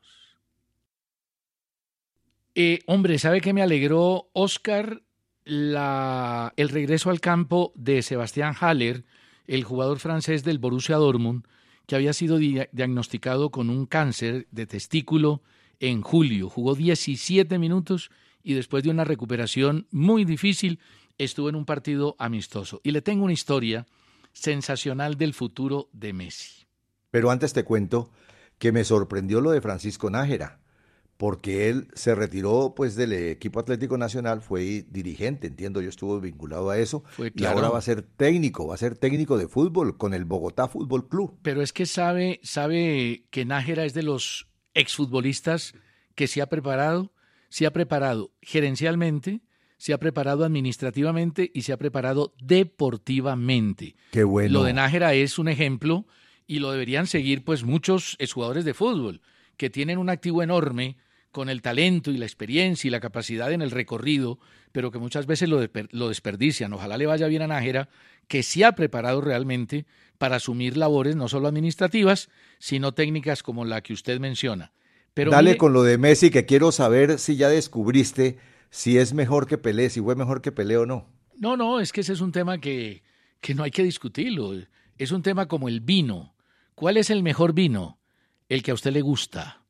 [2.55, 5.01] Eh, hombre, ¿sabe qué me alegró, Oscar?
[5.45, 9.03] El regreso al campo de Sebastián Haller,
[9.47, 11.45] el jugador francés del Borussia Dortmund,
[11.85, 15.41] que había sido dia- diagnosticado con un cáncer de testículo
[15.79, 16.49] en julio.
[16.49, 18.09] Jugó 17 minutos
[18.41, 20.79] y después de una recuperación muy difícil,
[21.17, 22.79] estuvo en un partido amistoso.
[22.83, 23.85] Y le tengo una historia
[24.31, 26.65] sensacional del futuro de Messi.
[27.11, 28.09] Pero antes te cuento
[28.57, 30.59] que me sorprendió lo de Francisco Nájera,
[31.17, 36.69] porque él se retiró pues del equipo Atlético Nacional, fue dirigente, entiendo yo estuvo vinculado
[36.69, 39.97] a eso, Fue, y ahora va a ser técnico, va a ser técnico de fútbol
[39.97, 41.37] con el Bogotá Fútbol Club.
[41.41, 45.73] Pero es que sabe, sabe que Nájera es de los exfutbolistas
[46.15, 47.13] que se ha preparado,
[47.49, 49.41] se ha preparado gerencialmente,
[49.77, 53.95] se ha preparado administrativamente y se ha preparado deportivamente.
[54.11, 54.59] Qué bueno.
[54.59, 56.07] Lo de Nájera es un ejemplo
[56.47, 59.21] y lo deberían seguir pues muchos jugadores de fútbol
[59.63, 60.97] que tienen un activo enorme
[61.31, 64.39] con el talento y la experiencia y la capacidad en el recorrido,
[64.73, 66.73] pero que muchas veces lo, desper- lo desperdician.
[66.73, 67.87] Ojalá le vaya bien a Nájera,
[68.27, 69.85] que se ha preparado realmente
[70.17, 72.27] para asumir labores no solo administrativas,
[72.59, 74.73] sino técnicas como la que usted menciona.
[75.13, 78.39] Pero Dale mire- con lo de Messi, que quiero saber si ya descubriste
[78.69, 81.07] si es mejor que Pelé, si fue mejor que Pelé o no.
[81.39, 83.01] No, no, es que ese es un tema que,
[83.39, 84.51] que no hay que discutirlo.
[84.97, 86.35] Es un tema como el vino.
[86.75, 87.97] ¿Cuál es el mejor vino?
[88.49, 89.61] El que a usted le gusta.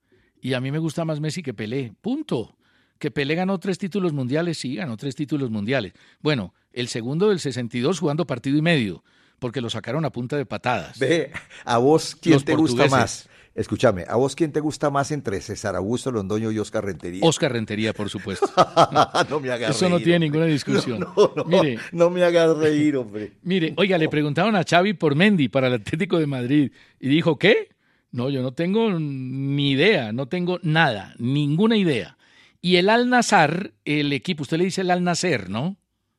[0.41, 1.93] Y a mí me gusta más Messi que Pelé.
[2.01, 2.57] Punto.
[2.99, 5.93] Que Pelé ganó tres títulos mundiales, sí, ganó tres títulos mundiales.
[6.21, 9.03] Bueno, el segundo del 62 jugando partido y medio,
[9.39, 10.99] porque lo sacaron a punta de patadas.
[10.99, 11.31] Ve,
[11.65, 13.29] a vos, ¿quién Los te gusta más?
[13.55, 17.21] Escúchame, ¿a vos quién te gusta más entre César Augusto Londoño y Oscar Rentería?
[17.23, 18.47] Oscar Rentería, por supuesto.
[19.29, 20.19] no me hagas Eso no tiene hombre.
[20.29, 20.99] ninguna discusión.
[21.01, 21.77] No, no, no, Mire.
[21.91, 23.33] no me hagas reír, hombre.
[23.43, 27.37] Mire, oiga, le preguntaron a Xavi por Mendy para el Atlético de Madrid y dijo,
[27.37, 27.69] ¿qué?
[28.13, 32.15] No, yo no tengo ni idea, no tengo nada, ninguna idea.
[32.61, 35.75] Y el Al Nazar, el equipo, usted le dice el Al Nacer, ¿no?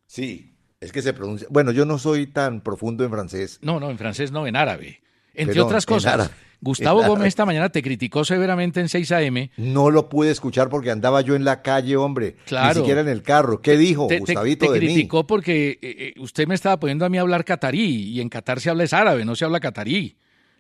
[0.07, 1.47] Sí, es que se pronuncia.
[1.51, 3.61] Bueno, yo no soy tan profundo en francés.
[3.63, 5.01] No, no, en francés no, en árabe.
[5.35, 6.31] Entre Perdón, otras en cosas, árabe,
[6.61, 9.51] Gustavo en Gómez esta mañana te criticó severamente en 6 AM.
[9.57, 12.37] No lo pude escuchar porque andaba yo en la calle, hombre.
[12.45, 12.75] Claro.
[12.75, 13.63] Ni siquiera en el carro.
[13.63, 14.87] ¿Qué dijo Te, te- Gustavito te de mí?
[14.95, 18.29] criticó porque eh, eh, usted me estaba poniendo a mí a hablar catarí y en
[18.29, 20.17] Qatar se habla es árabe, no se habla catarí.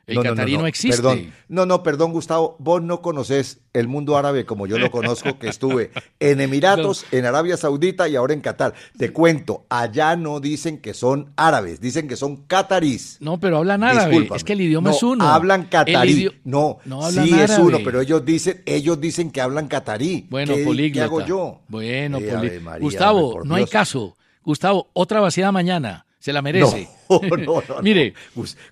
[0.06, 0.96] El catarí no, existe.
[0.96, 2.56] Perdón, no, no, perdón, Gustavo.
[2.58, 5.90] Vos no conoces el mundo árabe como yo lo conozco, que estuve
[6.20, 8.74] en Emiratos, en Arabia Saudita y ahora en Qatar.
[8.98, 13.16] Te cuento, allá no dicen que son árabes, dicen que son catarís.
[13.20, 14.10] No, pero hablan árabe.
[14.10, 14.36] Discúlpame.
[14.36, 15.24] Es que el idioma No, es uno.
[15.24, 16.30] Hablan catarí.
[16.44, 20.26] No, No hablan sí es uno, pero ellos dicen, ellos dicen que hablan catarí.
[20.28, 21.00] Bueno, ¿Qué, políglota.
[21.00, 21.60] ¿Qué hago yo?
[21.68, 24.16] Bueno, Eh, Gustavo, no hay caso.
[24.44, 26.03] Gustavo, otra vaciada mañana.
[26.24, 26.88] Se la merece.
[27.10, 27.82] No, no, no, no.
[27.82, 28.14] Mire, eh,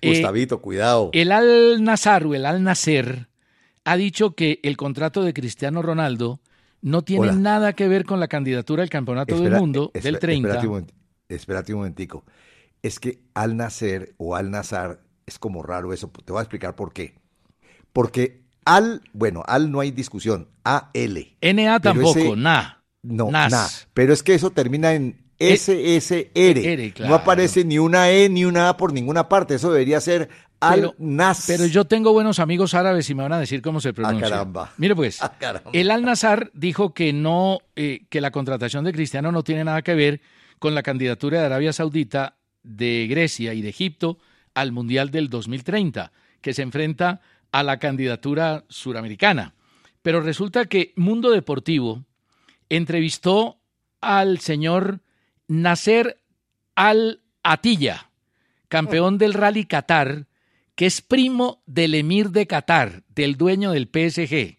[0.01, 1.11] Gustavito, cuidado.
[1.13, 3.27] El Al Nazar o el Al Nacer
[3.83, 6.39] ha dicho que el contrato de Cristiano Ronaldo
[6.81, 7.33] no tiene Hola.
[7.33, 10.47] nada que ver con la candidatura al Campeonato Espera- del Mundo del espera- 30.
[10.47, 10.91] Espérate un, moment-
[11.29, 12.25] espérate un momentico.
[12.81, 16.09] Es que al nacer o al nazar es como raro eso.
[16.25, 17.13] Te voy a explicar por qué.
[17.93, 20.49] Porque al, bueno, al no hay discusión.
[20.63, 21.37] A-L.
[21.39, 22.83] NA tampoco, ese- na.
[23.03, 23.51] No, Nas.
[23.51, 23.67] na.
[23.93, 26.57] Pero es que eso termina en SSR.
[26.65, 27.09] R, claro.
[27.09, 29.55] No aparece ni una E ni una A por ninguna parte.
[29.55, 30.29] Eso debería ser
[30.59, 30.93] al
[31.47, 34.29] Pero- yo tengo buenos amigos árabes y me van a decir cómo se pronuncia.
[34.29, 34.71] caramba.
[34.77, 35.71] Mire pues, Ah, caramba.
[35.73, 39.81] el Al Nazar dijo que no, eh, que la contratación de Cristiano no tiene nada
[39.81, 40.21] que ver
[40.59, 44.17] con la candidatura de Arabia Saudita, de Grecia y de Egipto
[44.53, 47.19] al Mundial del 2030, que se enfrenta
[47.51, 49.55] a la candidatura suramericana.
[50.01, 52.05] Pero resulta que Mundo Deportivo
[52.69, 53.59] entrevistó
[53.99, 55.01] al señor
[55.53, 56.19] Nasser
[56.73, 58.09] Al Atilla,
[58.69, 60.25] campeón del Rally Qatar,
[60.73, 64.57] que es primo del emir de Qatar, del dueño del PSG.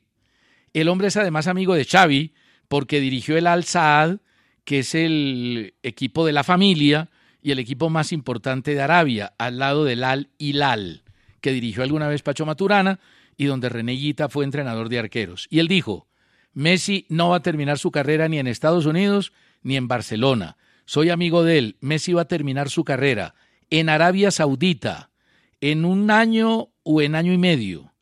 [0.72, 2.32] El hombre es además amigo de Xavi
[2.68, 4.18] porque dirigió el Al Saad,
[4.64, 7.11] que es el equipo de la familia
[7.42, 11.03] y el equipo más importante de Arabia, al lado del Al Hilal,
[11.40, 13.01] que dirigió alguna vez Pacho Maturana
[13.36, 15.49] y donde René Guita fue entrenador de arqueros.
[15.51, 16.07] Y él dijo,
[16.53, 19.32] Messi no va a terminar su carrera ni en Estados Unidos
[19.64, 20.57] ni en Barcelona.
[20.87, 21.76] Soy amigo de él.
[21.80, 23.35] Messi va a terminar su carrera
[23.70, 25.11] en Arabia Saudita
[25.61, 27.93] en un año o en año y medio.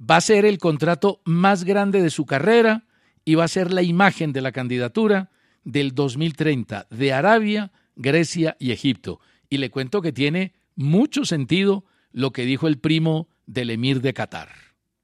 [0.00, 2.86] Va a ser el contrato más grande de su carrera
[3.24, 5.30] y va a ser la imagen de la candidatura
[5.64, 9.20] del 2030 de Arabia, Grecia y Egipto.
[9.48, 14.14] Y le cuento que tiene mucho sentido lo que dijo el primo del emir de
[14.14, 14.48] Qatar.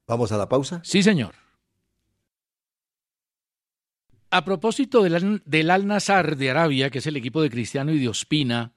[0.07, 0.81] Vamos a la pausa.
[0.83, 1.46] Sí, señor.
[4.37, 7.91] A propósito del, Al- del Al Nazar de Arabia, que es el equipo de Cristiano
[7.91, 8.71] y de Ospina,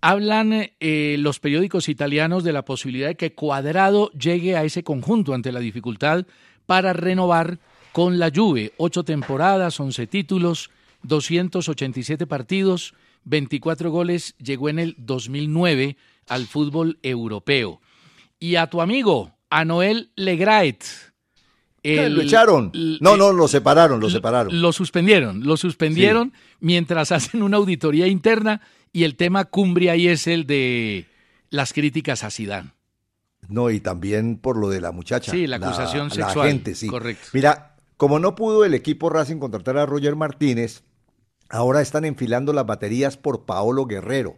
[0.00, 5.34] hablan eh, los periódicos italianos de la posibilidad de que Cuadrado llegue a ese conjunto
[5.34, 6.24] ante la dificultad
[6.64, 7.58] para renovar
[7.92, 8.72] con la Juve.
[8.78, 10.70] Ocho temporadas, once títulos,
[11.02, 17.82] 287 partidos, 24 goles, llegó en el 2009 al fútbol europeo.
[18.40, 20.82] Y a tu amigo, a Noel Legraet.
[21.96, 22.70] El- lo echaron.
[22.74, 24.60] l- No, eh, no, lo separaron, lo separaron.
[24.60, 28.60] Lo suspendieron, lo suspendieron mientras hacen una auditoría interna
[28.92, 31.06] y el tema cumbre ahí es el de
[31.50, 32.72] las críticas a Zidane.
[33.48, 35.32] No, y también por lo de la muchacha.
[35.32, 36.86] Sí, la acusación La sexual, gente, sí.
[36.88, 37.28] correcto.
[37.32, 40.82] Mira, como no pudo el equipo Racing contratar a Roger Martínez,
[41.48, 44.36] ahora están enfilando las baterías por Paolo Guerrero.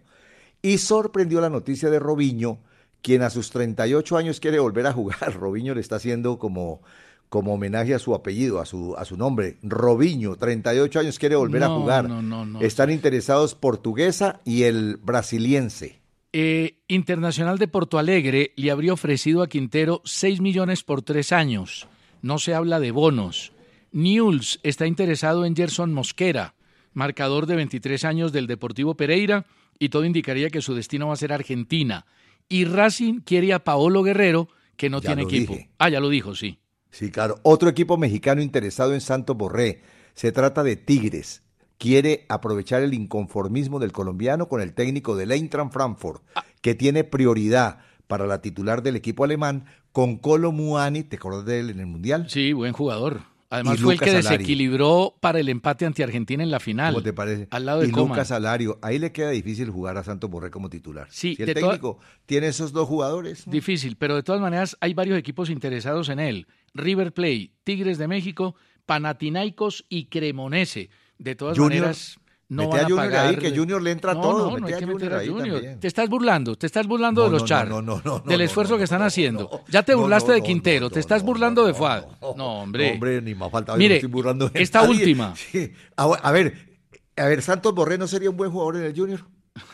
[0.62, 2.60] Y sorprendió la noticia de Robinho,
[3.02, 5.34] quien a sus 38 años quiere volver a jugar.
[5.40, 6.82] Robinho le está haciendo como,
[7.30, 9.56] como homenaje a su apellido, a su, a su nombre.
[9.62, 12.08] Robinho, 38 años, quiere volver a jugar.
[12.08, 12.60] no, no, no.
[12.60, 16.00] Están interesados Portuguesa y el brasiliense.
[16.32, 21.88] Eh, Internacional de Porto Alegre le habría ofrecido a Quintero 6 millones por tres años.
[22.20, 23.52] No se habla de bonos.
[23.92, 26.54] Newell's está interesado en Gerson Mosquera,
[26.92, 29.46] marcador de 23 años del Deportivo Pereira,
[29.78, 32.06] y todo indicaría que su destino va a ser Argentina.
[32.48, 35.54] Y Racing quiere a Paolo Guerrero, que no Ya tiene equipo.
[35.54, 35.70] dije.
[35.78, 36.58] Ah, ya lo dijo, sí.
[36.90, 37.38] Sí, claro.
[37.42, 39.82] Otro equipo mexicano interesado en Santo Borré.
[40.14, 41.42] Se trata de Tigres.
[41.78, 46.22] Quiere aprovechar el inconformismo del colombiano con el técnico del Eintracht Frankfurt,
[46.60, 51.04] que tiene prioridad para la titular del equipo alemán con Colo Muani.
[51.04, 52.28] ¿Te acuerdas de él en el Mundial?
[52.28, 53.22] Sí, buen jugador.
[53.52, 56.94] Además y fue el que desequilibró para el empate ante Argentina en la final.
[56.94, 57.48] ¿Cómo te parece?
[57.50, 58.10] Al lado de y Coman.
[58.10, 61.08] Lucas Alario, ahí le queda difícil jugar a Santos Borré como titular.
[61.10, 65.18] Sí, si el técnico tiene esos dos jugadores, Difícil, pero de todas maneras hay varios
[65.18, 66.46] equipos interesados en él.
[66.74, 68.54] River Plate, Tigres de México,
[68.86, 70.90] Panathinaikos y Cremonese.
[71.18, 72.19] De todas Junior, maneras,
[72.50, 73.26] no mete a a Junior pagar.
[73.28, 75.14] ahí, que Junior le entra no, todo, No, no mete hay a que Junior meter
[75.16, 75.62] a ahí Junior.
[75.80, 77.68] Te estás burlando, te estás burlando No, de los Char.
[77.68, 79.62] no, no, no, no, del esfuerzo que están haciendo.
[79.68, 82.04] ya te burlaste de Quintero, te estás burlando de Fuad.
[82.36, 82.92] no, hombre.
[82.92, 83.74] hombre, ni más falta.
[83.76, 84.94] Mire, estoy burlando de esta nadie.
[84.96, 85.34] última.
[85.50, 85.72] Sí.
[85.96, 86.78] A, a ver,
[87.16, 89.20] a ver, Santos Borré no sería un buen jugador en el Junior.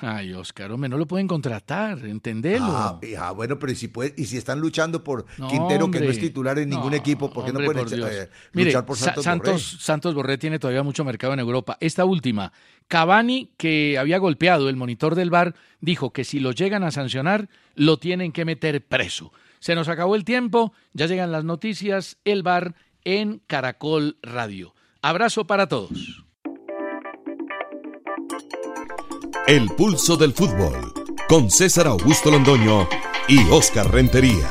[0.01, 2.67] Ay, Oscar, hombre, no lo pueden contratar, entendelo.
[2.69, 6.01] Ah, ah, bueno, pero y si puede, y si están luchando por No, Quintero, que
[6.01, 8.11] no es titular en ningún No, equipo, ¿por qué no pueden por Dios.
[8.11, 9.83] eh, Mire, luchar por Sa- Santos, Santos, Borré?
[9.83, 11.77] Santos Borré tiene todavía mucho mercado en Europa.
[11.81, 12.53] Esta última,
[12.89, 17.49] Cavani, que había golpeado el monitor del bar, dijo que si lo llegan a sancionar,
[17.75, 19.33] lo tienen que meter preso.
[19.59, 22.75] Se nos acabó el tiempo, ya llegan las noticias, el bar
[23.05, 24.75] en Caracol Radio.
[25.03, 26.25] Abrazo para todos.
[29.47, 30.93] El pulso del fútbol
[31.29, 32.89] con César Augusto Londoño
[33.29, 34.51] y Oscar Rentería.